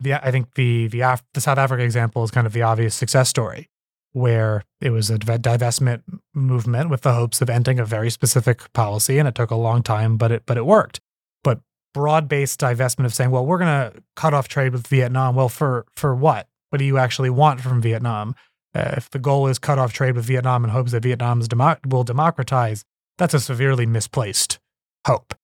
[0.00, 2.94] the I think the the Af- the South Africa example is kind of the obvious
[2.94, 3.70] success story,
[4.12, 6.02] where it was a divestment
[6.34, 9.82] movement with the hopes of ending a very specific policy, and it took a long
[9.82, 11.00] time, but it but it worked.
[11.44, 11.60] But
[11.92, 15.36] broad based divestment of saying, well, we're going to cut off trade with Vietnam.
[15.36, 16.48] Well, for for what?
[16.70, 18.34] What do you actually want from Vietnam?
[18.74, 21.76] Uh, if the goal is cut off trade with Vietnam in hopes that Vietnam demo-
[21.86, 22.84] will democratize,
[23.18, 24.58] that's a severely misplaced
[25.06, 25.34] hope.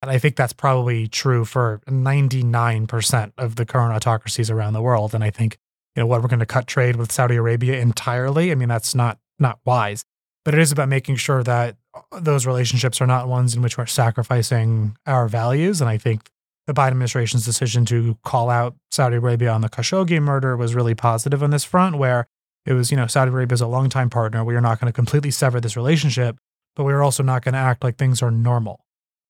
[0.00, 5.14] And I think that's probably true for 99% of the current autocracies around the world.
[5.14, 5.58] And I think,
[5.96, 8.94] you know, what we're going to cut trade with Saudi Arabia entirely, I mean, that's
[8.94, 10.04] not not wise.
[10.44, 13.76] But it is about making sure that uh, those relationships are not ones in which
[13.76, 15.80] we're sacrificing our values.
[15.80, 16.30] And I think
[16.66, 20.94] the Biden administration's decision to call out Saudi Arabia on the Khashoggi murder was really
[20.94, 22.26] positive on this front, where
[22.66, 24.44] it was, you know, Saudi Arabia is a longtime partner.
[24.44, 26.38] We are not going to completely sever this relationship,
[26.78, 28.84] but we're also not going to act like things are normal.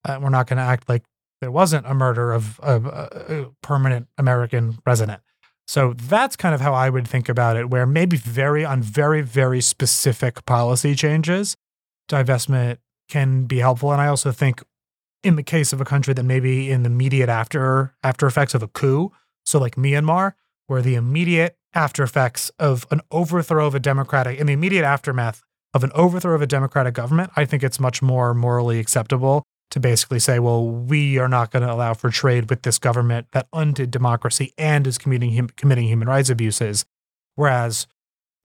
[0.05, 1.03] Uh, we're not going to act like
[1.41, 5.23] there wasn't a murder of, of a permanent American resident.
[5.67, 9.23] So that's kind of how I would think about it, where maybe very on very,
[9.23, 11.57] very specific policy changes,
[12.11, 13.93] divestment can be helpful.
[13.93, 14.63] And I also think
[15.25, 18.63] in the case of a country that maybe in the immediate after after effects of
[18.63, 19.11] a coup,
[19.47, 20.35] so like Myanmar,
[20.67, 25.43] where the immediate after effects of an overthrow of a democratic in the immediate aftermath
[25.75, 29.81] of an overthrow of a democratic government, I think it's much more morally acceptable to
[29.81, 33.49] basically say, well, we are not going to allow for trade with this government that
[33.53, 36.87] undid democracy and is committing, committing human rights abuses.
[37.35, 37.87] Whereas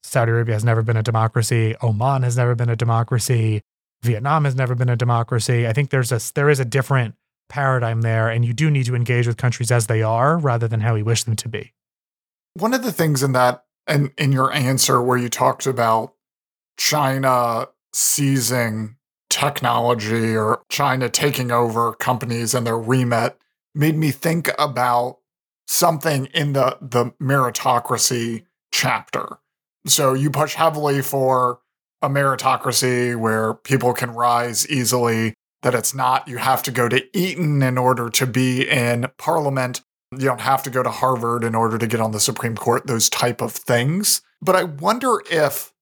[0.03, 3.61] Saudi Arabia has never been a democracy, Oman has never been a democracy,
[4.03, 5.65] Vietnam has never been a democracy.
[5.65, 7.15] I think there's a there is a different
[7.47, 10.81] paradigm there, and you do need to engage with countries as they are rather than
[10.81, 11.73] how we wish them to be.
[12.55, 16.13] One of the things in that and in, in your answer where you talked about
[16.77, 18.95] China seizing
[19.29, 23.37] technology or China taking over companies and their remit
[23.73, 25.17] made me think about
[25.67, 29.39] something in the the meritocracy chapter.
[29.87, 31.59] So you push heavily for
[32.01, 37.05] a meritocracy where people can rise easily, that it's not you have to go to
[37.17, 39.81] Eton in order to be in parliament.
[40.11, 42.85] You don't have to go to Harvard in order to get on the Supreme Court,
[42.85, 44.21] those type of things.
[44.41, 45.72] But I wonder if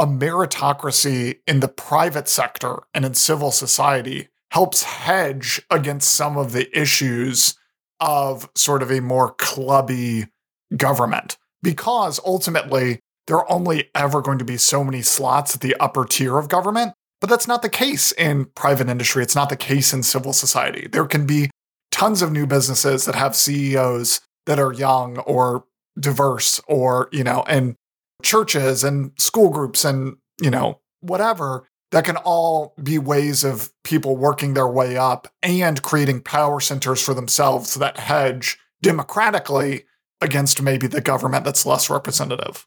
[0.00, 6.52] a meritocracy in the private sector and in civil society helps hedge against some of
[6.52, 7.54] the issues
[8.00, 10.26] of sort of a more clubby
[10.74, 11.36] government.
[11.62, 16.06] Because ultimately, there are only ever going to be so many slots at the upper
[16.06, 16.94] tier of government.
[17.20, 19.22] But that's not the case in private industry.
[19.22, 20.88] It's not the case in civil society.
[20.90, 21.50] There can be
[21.92, 25.64] tons of new businesses that have CEOs that are young or
[25.98, 27.76] diverse or, you know, and
[28.22, 34.16] churches and school groups and, you know, whatever that can all be ways of people
[34.16, 39.84] working their way up and creating power centers for themselves that hedge democratically
[40.20, 42.66] against maybe the government that's less representative.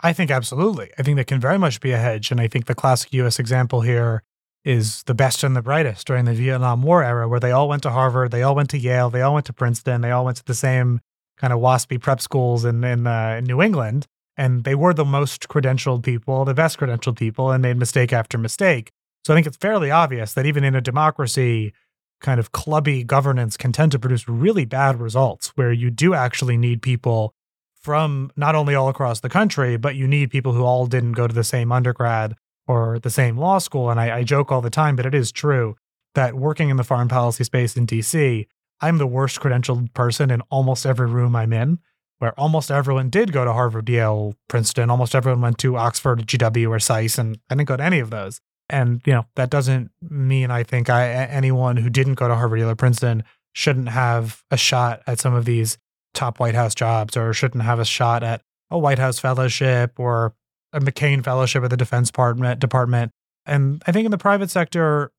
[0.00, 0.90] I think absolutely.
[0.98, 2.30] I think that can very much be a hedge.
[2.30, 4.22] And I think the classic US example here
[4.64, 7.84] is the best and the brightest during the Vietnam War era, where they all went
[7.84, 10.38] to Harvard, they all went to Yale, they all went to Princeton, they all went
[10.38, 11.00] to the same
[11.36, 15.04] kind of waspy prep schools in, in, uh, in New England and they were the
[15.04, 18.90] most credentialed people, the best credentialed people, and made mistake after mistake.
[19.24, 21.72] So I think it's fairly obvious that even in a democracy,
[22.20, 26.56] kind of clubby governance can tend to produce really bad results where you do actually
[26.56, 27.34] need people
[27.74, 31.26] from not only all across the country, but you need people who all didn't go
[31.26, 32.34] to the same undergrad
[32.66, 33.90] or the same law school.
[33.90, 35.76] And I, I joke all the time, but it is true
[36.14, 38.46] that working in the foreign policy space in DC,
[38.80, 41.78] I'm the worst credentialed person in almost every room I'm in
[42.18, 44.90] where almost everyone did go to Harvard, Yale, Princeton.
[44.90, 48.10] Almost everyone went to Oxford, GW, or SAIS, and I didn't go to any of
[48.10, 48.40] those.
[48.68, 52.58] And you know that doesn't mean I think I anyone who didn't go to Harvard,
[52.58, 55.78] Yale, or Princeton shouldn't have a shot at some of these
[56.14, 60.34] top White House jobs, or shouldn't have a shot at a White House fellowship or
[60.72, 62.60] a McCain fellowship at the Defense Department.
[62.60, 63.12] Department.
[63.44, 65.12] And I think in the private sector,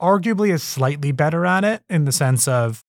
[0.00, 2.84] arguably is slightly better at it in the sense of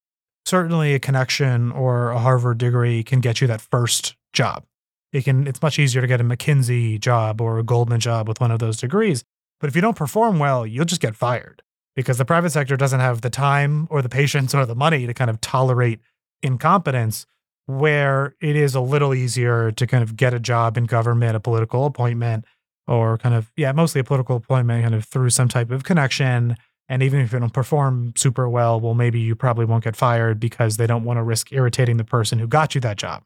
[0.45, 4.65] certainly a connection or a Harvard degree can get you that first job.
[5.11, 8.39] It can it's much easier to get a McKinsey job or a Goldman job with
[8.39, 9.23] one of those degrees.
[9.59, 11.61] But if you don't perform well, you'll just get fired
[11.95, 15.13] because the private sector doesn't have the time or the patience or the money to
[15.13, 15.99] kind of tolerate
[16.41, 17.25] incompetence
[17.67, 21.39] where it is a little easier to kind of get a job in government, a
[21.39, 22.45] political appointment
[22.87, 26.57] or kind of yeah, mostly a political appointment kind of through some type of connection
[26.91, 30.41] And even if you don't perform super well, well, maybe you probably won't get fired
[30.41, 33.23] because they don't want to risk irritating the person who got you that job.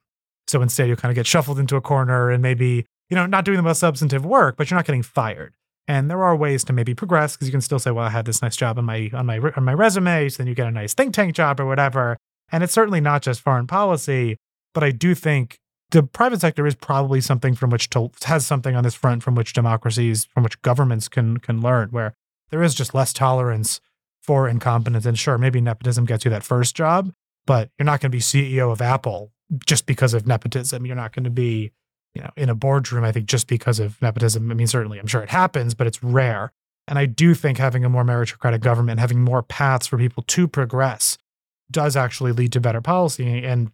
[0.47, 3.43] So instead, you kind of get shuffled into a corner and maybe, you know, not
[3.43, 5.55] doing the most substantive work, but you're not getting fired.
[5.87, 8.25] And there are ways to maybe progress because you can still say, well, I had
[8.25, 10.71] this nice job on my on my on my resume, so then you get a
[10.71, 12.17] nice think tank job or whatever.
[12.51, 14.37] And it's certainly not just foreign policy,
[14.75, 15.57] but I do think
[15.89, 19.33] the private sector is probably something from which to has something on this front from
[19.33, 22.13] which democracies, from which governments can can learn, where
[22.51, 23.79] there is just less tolerance
[24.21, 25.05] for incompetence.
[25.05, 27.13] And sure, maybe nepotism gets you that first job,
[27.45, 29.31] but you're not going to be CEO of Apple
[29.65, 30.85] just because of nepotism.
[30.85, 31.71] You're not going to be
[32.15, 34.49] you know, in a boardroom, I think just because of nepotism.
[34.49, 36.53] I mean, certainly I'm sure it happens, but it's rare.
[36.87, 40.47] And I do think having a more meritocratic government, having more paths for people to
[40.47, 41.17] progress,
[41.69, 43.43] does actually lead to better policy.
[43.43, 43.71] And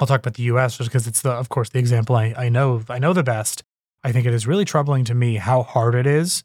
[0.00, 2.48] I'll talk about the US just because it's the, of course, the example I, I
[2.48, 3.62] know I know the best.
[4.02, 6.42] I think it is really troubling to me how hard it is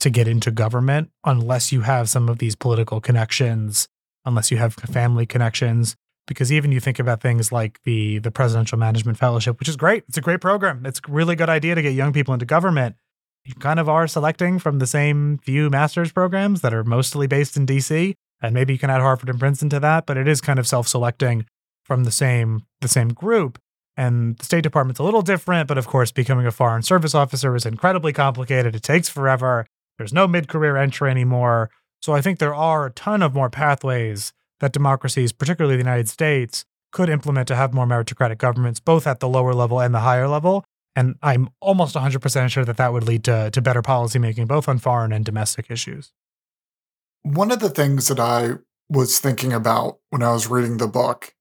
[0.00, 3.88] to get into government unless you have some of these political connections,
[4.24, 5.96] unless you have family connections.
[6.26, 10.04] Because even you think about things like the the presidential management fellowship which is great.
[10.08, 10.86] It's a great program.
[10.86, 12.96] It's a really good idea to get young people into government.
[13.44, 17.58] You kind of are selecting from the same few master's programs that are mostly based
[17.58, 20.40] in dc and maybe you can add harvard and princeton to that but it is
[20.40, 21.44] kind of self-selecting
[21.84, 23.58] from the same the same group.
[23.96, 27.54] And the state department's a little different but of course becoming a foreign service officer
[27.54, 28.74] is incredibly complicated.
[28.74, 29.66] It takes forever
[29.98, 31.70] there's no mid-career entry anymore
[32.00, 36.08] so i think there are a ton of more pathways that democracies, particularly the United
[36.08, 40.00] States, could implement to have more meritocratic governments, both at the lower level and the
[40.00, 40.64] higher level.
[40.96, 44.78] And I'm almost 100% sure that that would lead to, to better policymaking, both on
[44.78, 46.12] foreign and domestic issues.
[47.22, 48.52] One of the things that I
[48.88, 51.34] was thinking about when I was reading the book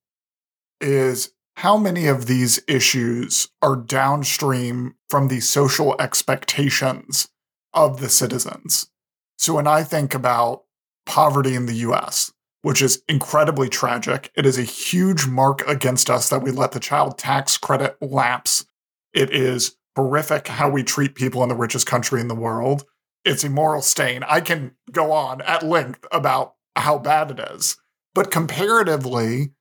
[0.81, 7.29] is how many of these issues are downstream from the social expectations
[7.74, 8.89] of the citizens.
[9.38, 10.63] So when I think about
[11.05, 12.32] poverty in the US,
[12.63, 14.32] which is incredibly tragic.
[14.36, 18.65] It is a huge mark against us that we let the child tax credit lapse.
[19.13, 22.86] It is horrific how we treat people in the richest country in the world.
[23.26, 24.24] It's a moral stain.
[24.24, 27.78] I can go on at length about how bad it is.
[28.15, 29.51] But comparatively,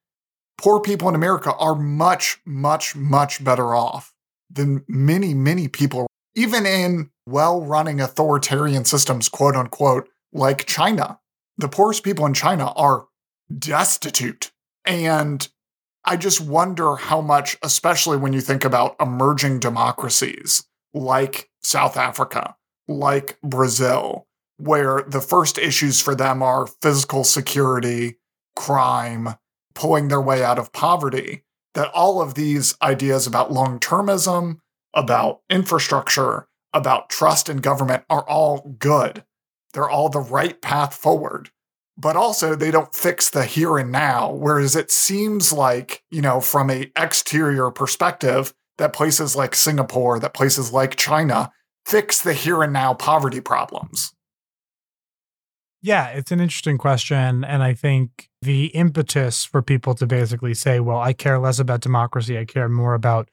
[0.56, 4.14] poor people in America are much, much, much better off
[4.48, 11.18] than many, many people, even in well running authoritarian systems, quote unquote, like China
[11.58, 13.06] the poorest people in China are
[13.56, 14.50] destitute.
[14.84, 15.46] And
[16.04, 22.56] I just wonder how much, especially when you think about emerging democracies like South Africa,
[22.88, 24.26] like Brazil,
[24.56, 28.18] where the first issues for them are physical security,
[28.56, 29.36] crime,
[29.74, 34.58] pulling their way out of poverty, that all of these ideas about long termism,
[34.94, 39.24] about infrastructure, about trust in government are all good.
[39.72, 41.50] They're all the right path forward.
[41.96, 44.32] But also they don't fix the here and now.
[44.32, 50.34] Whereas it seems like, you know, from a exterior perspective, that places like Singapore, that
[50.34, 51.52] places like China
[51.84, 54.12] fix the here and now poverty problems.
[55.82, 57.44] Yeah, it's an interesting question.
[57.44, 61.80] And I think the impetus for people to basically say, well, I care less about
[61.80, 63.28] democracy, I care more about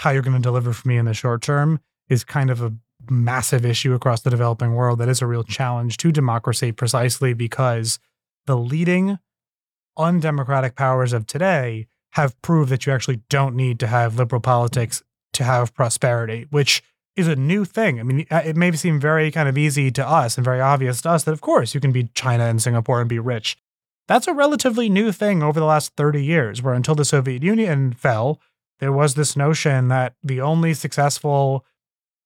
[0.00, 1.78] how you're going to deliver for me in the short term
[2.08, 2.72] is kind of a
[3.10, 7.98] massive issue across the developing world that is a real challenge to democracy precisely because
[8.46, 9.18] the leading
[9.98, 15.02] undemocratic powers of today have proved that you actually don't need to have liberal politics
[15.34, 16.82] to have prosperity, which
[17.14, 18.00] is a new thing.
[18.00, 21.02] I mean, uh, it may seem very kind of easy to us and very obvious
[21.02, 23.58] to us that, of course, you can be China and Singapore and be rich.
[24.08, 27.92] That's a relatively new thing over the last 30 years, where until the Soviet Union
[27.92, 28.40] fell,
[28.80, 31.64] there was this notion that the only successful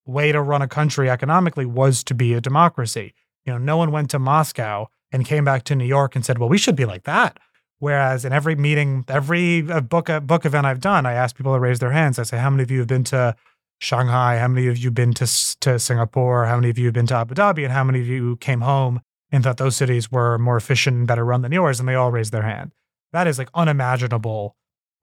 [0.07, 3.13] way to run a country economically was to be a democracy.
[3.45, 6.39] You know, no one went to Moscow and came back to New York and said,
[6.39, 7.39] "Well, we should be like that."
[7.79, 11.55] Whereas in every meeting, every uh, book uh, book event I've done, I ask people
[11.55, 12.19] to raise their hands.
[12.19, 13.37] I say, "How many of you have been to
[13.81, 14.39] Shanghai?
[14.39, 15.27] How many of you have been to
[15.61, 16.47] to Singapore?
[16.47, 17.65] How many of you have been to Abu Dhabi?
[17.65, 19.01] And how many of you came home
[19.31, 22.13] and thought those cities were more efficient and better run than yours?" And they all
[22.13, 22.73] raised their hand.
[23.13, 24.57] That is like unimaginable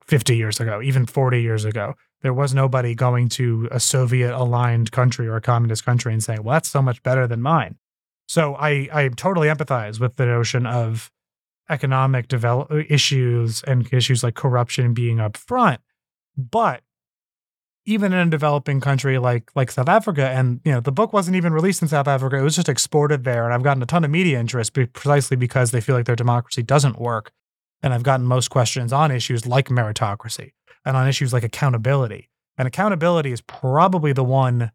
[0.05, 1.95] 50 years ago, even 40 years ago.
[2.21, 6.43] There was nobody going to a Soviet aligned country or a communist country and saying,
[6.43, 7.77] well, that's so much better than mine.
[8.27, 11.11] So I, I totally empathize with the notion of
[11.69, 15.81] economic develop issues and issues like corruption being up front.
[16.37, 16.83] But
[17.85, 21.35] even in a developing country like like South Africa, and you know the book wasn't
[21.35, 24.03] even released in South Africa; it was just exported there, and I've gotten a ton
[24.05, 27.31] of media interest precisely because they feel like their democracy doesn't work
[27.83, 30.51] and I've gotten most questions on issues like meritocracy
[30.85, 32.29] and on issues like accountability.
[32.57, 34.71] And accountability is probably the one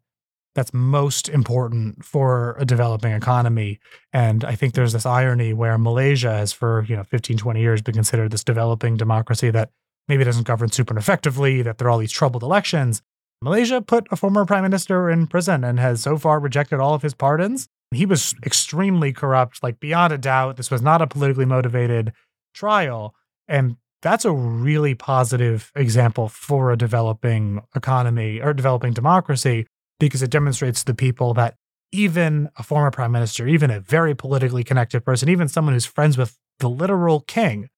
[0.55, 3.79] that's most important for a developing economy.
[4.11, 7.81] And I think there's this irony where Malaysia has for, you know, 15, 20 years
[7.83, 9.69] been considered this developing democracy that
[10.07, 13.03] maybe doesn't govern super effectively, that there are all these troubled elections.
[13.41, 17.03] Malaysia put a former prime minister in prison and has so far rejected all of
[17.03, 17.69] his pardons.
[17.91, 20.57] He was extremely corrupt, like beyond a doubt.
[20.57, 22.13] This was not a politically motivated
[22.57, 23.15] trial.
[23.47, 29.65] And that's a really positive example for a developing economy or developing democracy
[29.99, 31.55] because it demonstrates to the people that
[31.91, 36.17] even a former prime minister, even a very politically connected person, even someone who's friends
[36.17, 37.69] with the literal king,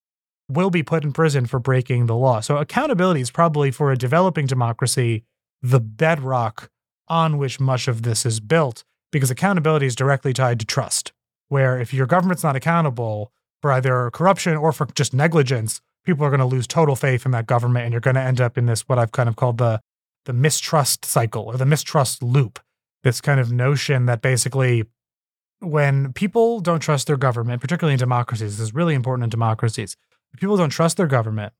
[0.48, 2.40] will be put in prison for breaking the law.
[2.40, 5.24] So, accountability is probably for a developing democracy
[5.62, 6.70] the bedrock
[7.08, 11.12] on which much of this is built, because accountability is directly tied to trust.
[11.48, 16.30] Where if your government's not accountable for either corruption or for just negligence, people are
[16.30, 18.66] going to lose total faith in that government, and you're going to end up in
[18.66, 19.80] this what I've kind of called the
[20.26, 22.60] the mistrust cycle or the mistrust loop.
[23.02, 24.84] This kind of notion that basically
[25.60, 29.96] when people don't trust their government, particularly in democracies, this is really important in democracies.
[30.32, 31.52] If people don't trust their government,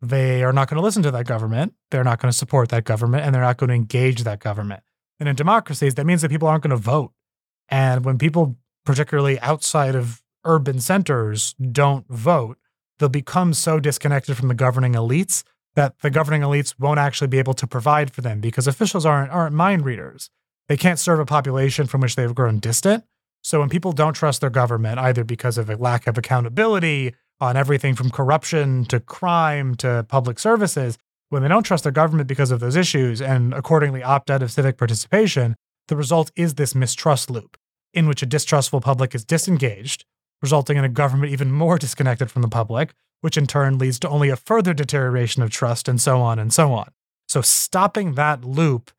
[0.00, 1.74] they are not going to listen to that government.
[1.90, 4.82] They're not going to support that government and they're not going to engage that government.
[5.20, 7.12] And in democracies, that means that people aren't going to vote.
[7.68, 12.58] And when people, particularly outside of urban centers, don't vote,
[12.98, 15.42] they'll become so disconnected from the governing elites
[15.74, 19.30] that the governing elites won't actually be able to provide for them because officials aren't
[19.30, 20.30] aren't mind readers.
[20.68, 23.04] They can't serve a population from which they've grown distant.
[23.42, 27.56] So when people don't trust their government, either because of a lack of accountability on
[27.56, 30.96] everything from corruption to crime to public services,
[31.30, 34.52] when they don't trust their government because of those issues and accordingly opt out of
[34.52, 35.56] civic participation,
[35.88, 37.56] the result is this mistrust loop
[37.92, 40.04] in which a distrustful public is disengaged,
[40.42, 44.08] resulting in a government even more disconnected from the public, which in turn leads to
[44.08, 46.90] only a further deterioration of trust and so on and so on.
[47.28, 48.90] So, stopping that loop,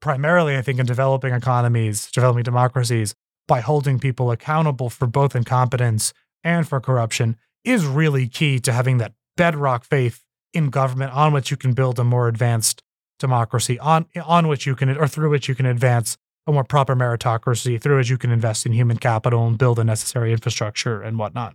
[0.00, 3.14] primarily, I think, in developing economies, developing democracies,
[3.46, 6.12] by holding people accountable for both incompetence
[6.44, 10.22] and for corruption, is really key to having that bedrock faith
[10.54, 12.82] in government on which you can build a more advanced
[13.18, 16.16] democracy, on, on which you can, or through which you can advance
[16.48, 19.84] a more proper meritocracy, through which you can invest in human capital and build the
[19.84, 21.54] necessary infrastructure and whatnot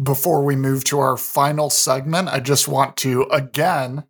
[0.00, 4.04] before we move to our final segment, I just want to again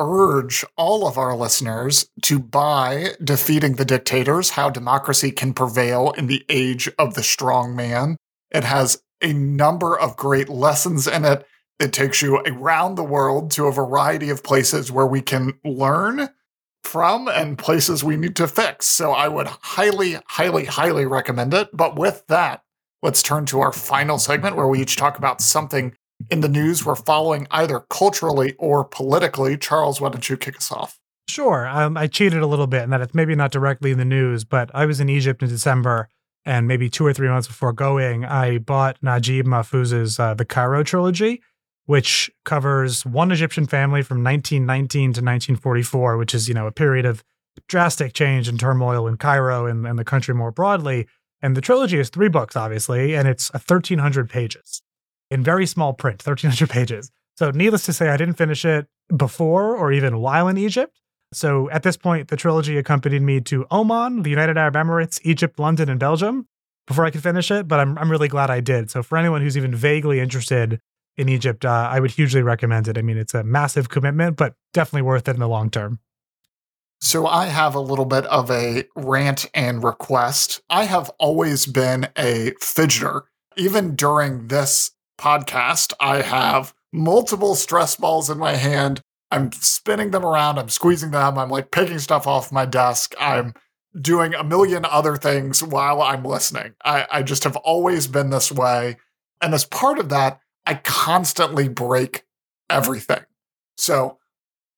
[0.00, 6.26] urge all of our listeners to buy Defeating the Dictators How Democracy Can Prevail in
[6.26, 8.16] the Age of the Strong Man.
[8.50, 11.46] It has a number of great lessons in it.
[11.78, 16.28] It takes you around the world to a variety of places where we can learn
[16.84, 18.86] from and places we need to fix.
[18.86, 21.68] So I would highly, highly, highly recommend it.
[21.72, 22.62] But with that,
[23.02, 25.94] let's turn to our final segment where we each talk about something
[26.30, 29.56] in the news we're following either culturally or politically.
[29.56, 30.98] Charles, why don't you kick us off?
[31.28, 31.66] Sure.
[31.66, 34.44] Um, I cheated a little bit in that it's maybe not directly in the news,
[34.44, 36.08] but I was in Egypt in December,
[36.44, 40.82] and maybe two or three months before going, I bought Najib Mahfouz's uh, The Cairo
[40.82, 41.42] Trilogy,
[41.92, 47.04] which covers one Egyptian family from 1919 to 1944, which is, you know, a period
[47.04, 47.22] of
[47.68, 51.06] drastic change and turmoil in Cairo and, and the country more broadly.
[51.42, 54.80] And the trilogy is three books, obviously, and it's uh, 1,300 pages
[55.30, 57.10] in very small print, 1,300 pages.
[57.36, 60.98] So, needless to say, I didn't finish it before or even while in Egypt.
[61.34, 65.58] So, at this point, the trilogy accompanied me to Oman, the United Arab Emirates, Egypt,
[65.58, 66.48] London, and Belgium
[66.86, 67.68] before I could finish it.
[67.68, 68.90] But I'm, I'm really glad I did.
[68.90, 70.80] So, for anyone who's even vaguely interested
[71.16, 72.98] in Egypt, uh, I would hugely recommend it.
[72.98, 76.00] I mean, it's a massive commitment, but definitely worth it in the long term.
[77.00, 80.62] So I have a little bit of a rant and request.
[80.70, 83.22] I have always been a fidgeter.
[83.56, 89.00] Even during this podcast, I have multiple stress balls in my hand.
[89.32, 93.14] I'm spinning them around, I'm squeezing them, I'm like picking stuff off my desk.
[93.18, 93.54] I'm
[94.00, 96.74] doing a million other things while I'm listening.
[96.84, 98.96] I, I just have always been this way.
[99.40, 102.24] And as part of that, I constantly break
[102.70, 103.24] everything.
[103.76, 104.18] So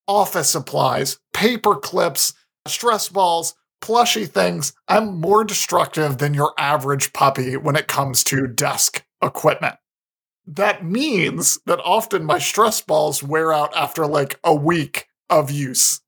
[0.07, 2.35] office supplies, paper clips,
[2.66, 4.72] stress balls, plushy things.
[4.89, 9.76] I'm more destructive than your average puppy when it comes to desk equipment.
[10.47, 16.01] That means that often my stress balls wear out after like a week of use.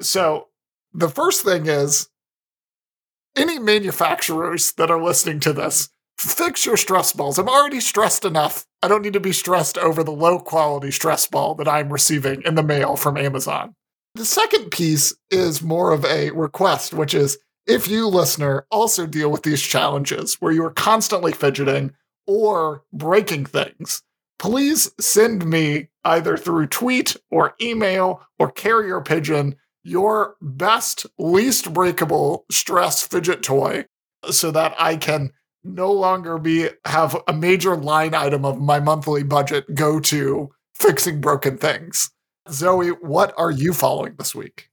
[0.00, 0.48] So
[0.92, 2.08] the first thing is
[3.36, 5.90] any manufacturers that are listening to this,
[6.28, 7.38] fix your stress balls.
[7.38, 8.66] I'm already stressed enough.
[8.82, 12.42] I don't need to be stressed over the low quality stress ball that I'm receiving
[12.42, 13.74] in the mail from Amazon.
[14.14, 19.30] The second piece is more of a request, which is if you, listener, also deal
[19.30, 21.92] with these challenges where you are constantly fidgeting
[22.26, 24.02] or breaking things,
[24.38, 32.44] please send me either through tweet or email or carrier pigeon your best, least breakable
[32.50, 33.84] stress fidget toy
[34.30, 35.30] so that I can
[35.64, 41.20] no longer be have a major line item of my monthly budget go to fixing
[41.20, 42.10] broken things.
[42.50, 44.68] Zoe, what are you following this week?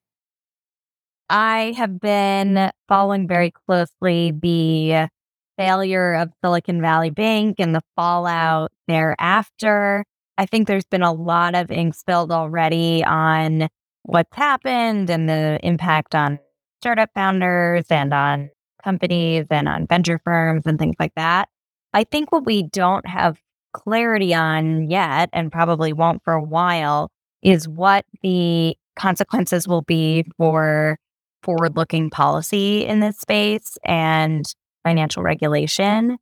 [1.30, 5.10] I have been following very closely the
[5.58, 10.06] failure of Silicon Valley Bank and the fallout thereafter.
[10.38, 13.68] I think there's been a lot of ink spilled already on
[14.04, 16.40] what's happened and the impact on
[16.80, 18.50] startup founders and on
[18.88, 21.50] companies and on venture firms and things like that.
[21.94, 23.38] I think what we don't have
[23.74, 27.12] clarity on yet, and probably won't for a while,
[27.42, 30.98] is what the consequences will be for
[31.44, 34.46] forward looking policy in this space and
[34.86, 36.18] financial regulation.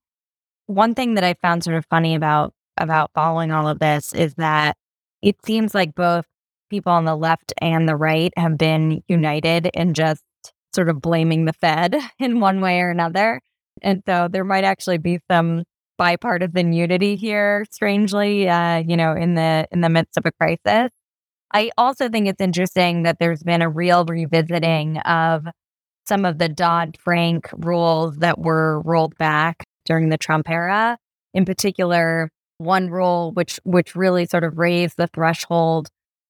[0.66, 4.34] One thing that I found sort of funny about about following all of this is
[4.34, 4.76] that
[5.22, 6.26] it seems like both
[6.70, 10.24] people on the left and the right have been united in just
[10.76, 13.42] sort of blaming the Fed in one way or another.
[13.82, 15.64] And so there might actually be some
[15.98, 20.92] bipartisan unity here, strangely, uh, you know, in the in the midst of a crisis.
[21.54, 25.46] I also think it's interesting that there's been a real revisiting of
[26.08, 30.98] some of the Dodd Frank rules that were rolled back during the Trump era.
[31.34, 35.90] In particular, one rule which which really sort of raised the threshold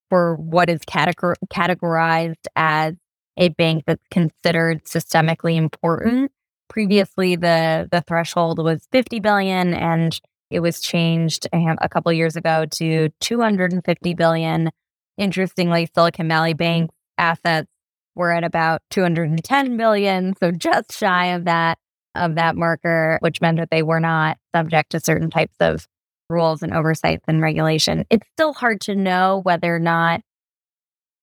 [0.09, 2.93] for what is categor- categorized as
[3.38, 6.31] a bank that's considered systemically important.
[6.69, 10.19] Previously, the the threshold was 50 billion, and
[10.49, 14.69] it was changed um, a couple years ago to 250 billion.
[15.17, 17.69] Interestingly, Silicon Valley Bank assets
[18.15, 21.77] were at about 210 billion, so just shy of that
[22.15, 25.86] of that marker, which meant that they were not subject to certain types of
[26.29, 28.05] rules and oversights and regulation.
[28.09, 30.21] It's still hard to know whether or not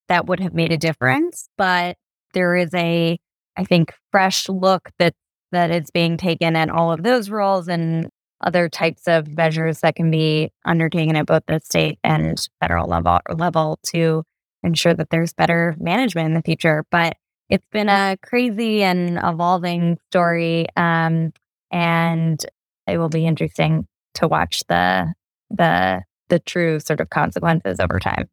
[0.08, 1.96] that would have made a difference, but
[2.33, 3.18] there is a,
[3.57, 5.14] I think, fresh look that
[5.53, 8.09] that is being taken at all of those roles and
[8.43, 13.20] other types of measures that can be undertaken at both the state and federal level
[13.37, 14.24] level to
[14.62, 16.85] ensure that there's better management in the future.
[16.91, 17.16] But
[17.49, 21.33] it's been a crazy and evolving story, um,
[21.70, 22.45] and
[22.87, 25.12] it will be interesting to watch the
[25.51, 28.28] the the true sort of consequences over time.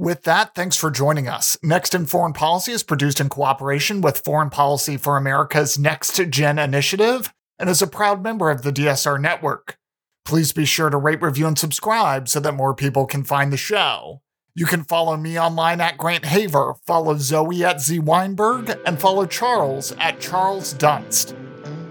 [0.00, 1.58] With that, thanks for joining us.
[1.60, 6.56] Next in Foreign Policy is produced in cooperation with Foreign Policy for America's Next Gen
[6.56, 9.76] initiative and is a proud member of the DSR network.
[10.24, 13.56] Please be sure to rate, review, and subscribe so that more people can find the
[13.56, 14.22] show.
[14.54, 19.26] You can follow me online at Grant Haver, follow Zoe at Z Weinberg, and follow
[19.26, 21.34] Charles at Charles Dunst.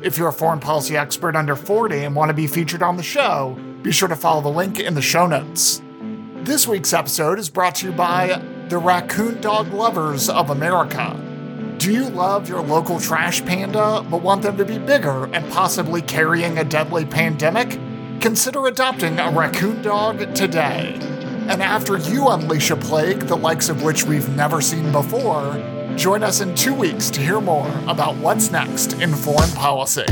[0.02, 3.04] If you're a foreign policy expert under 40 and want to be featured on the
[3.04, 5.82] show, be sure to follow the link in the show notes.
[6.48, 11.14] This week's episode is brought to you by the Raccoon Dog Lovers of America.
[11.78, 16.02] Do you love your local trash panda but want them to be bigger and possibly
[16.02, 17.72] carrying a deadly pandemic?
[18.22, 20.98] Consider adopting a raccoon dog today.
[21.50, 25.62] And after you unleash a plague the likes of which we've never seen before,
[25.98, 30.06] Join us in two weeks to hear more about what's next in foreign policy.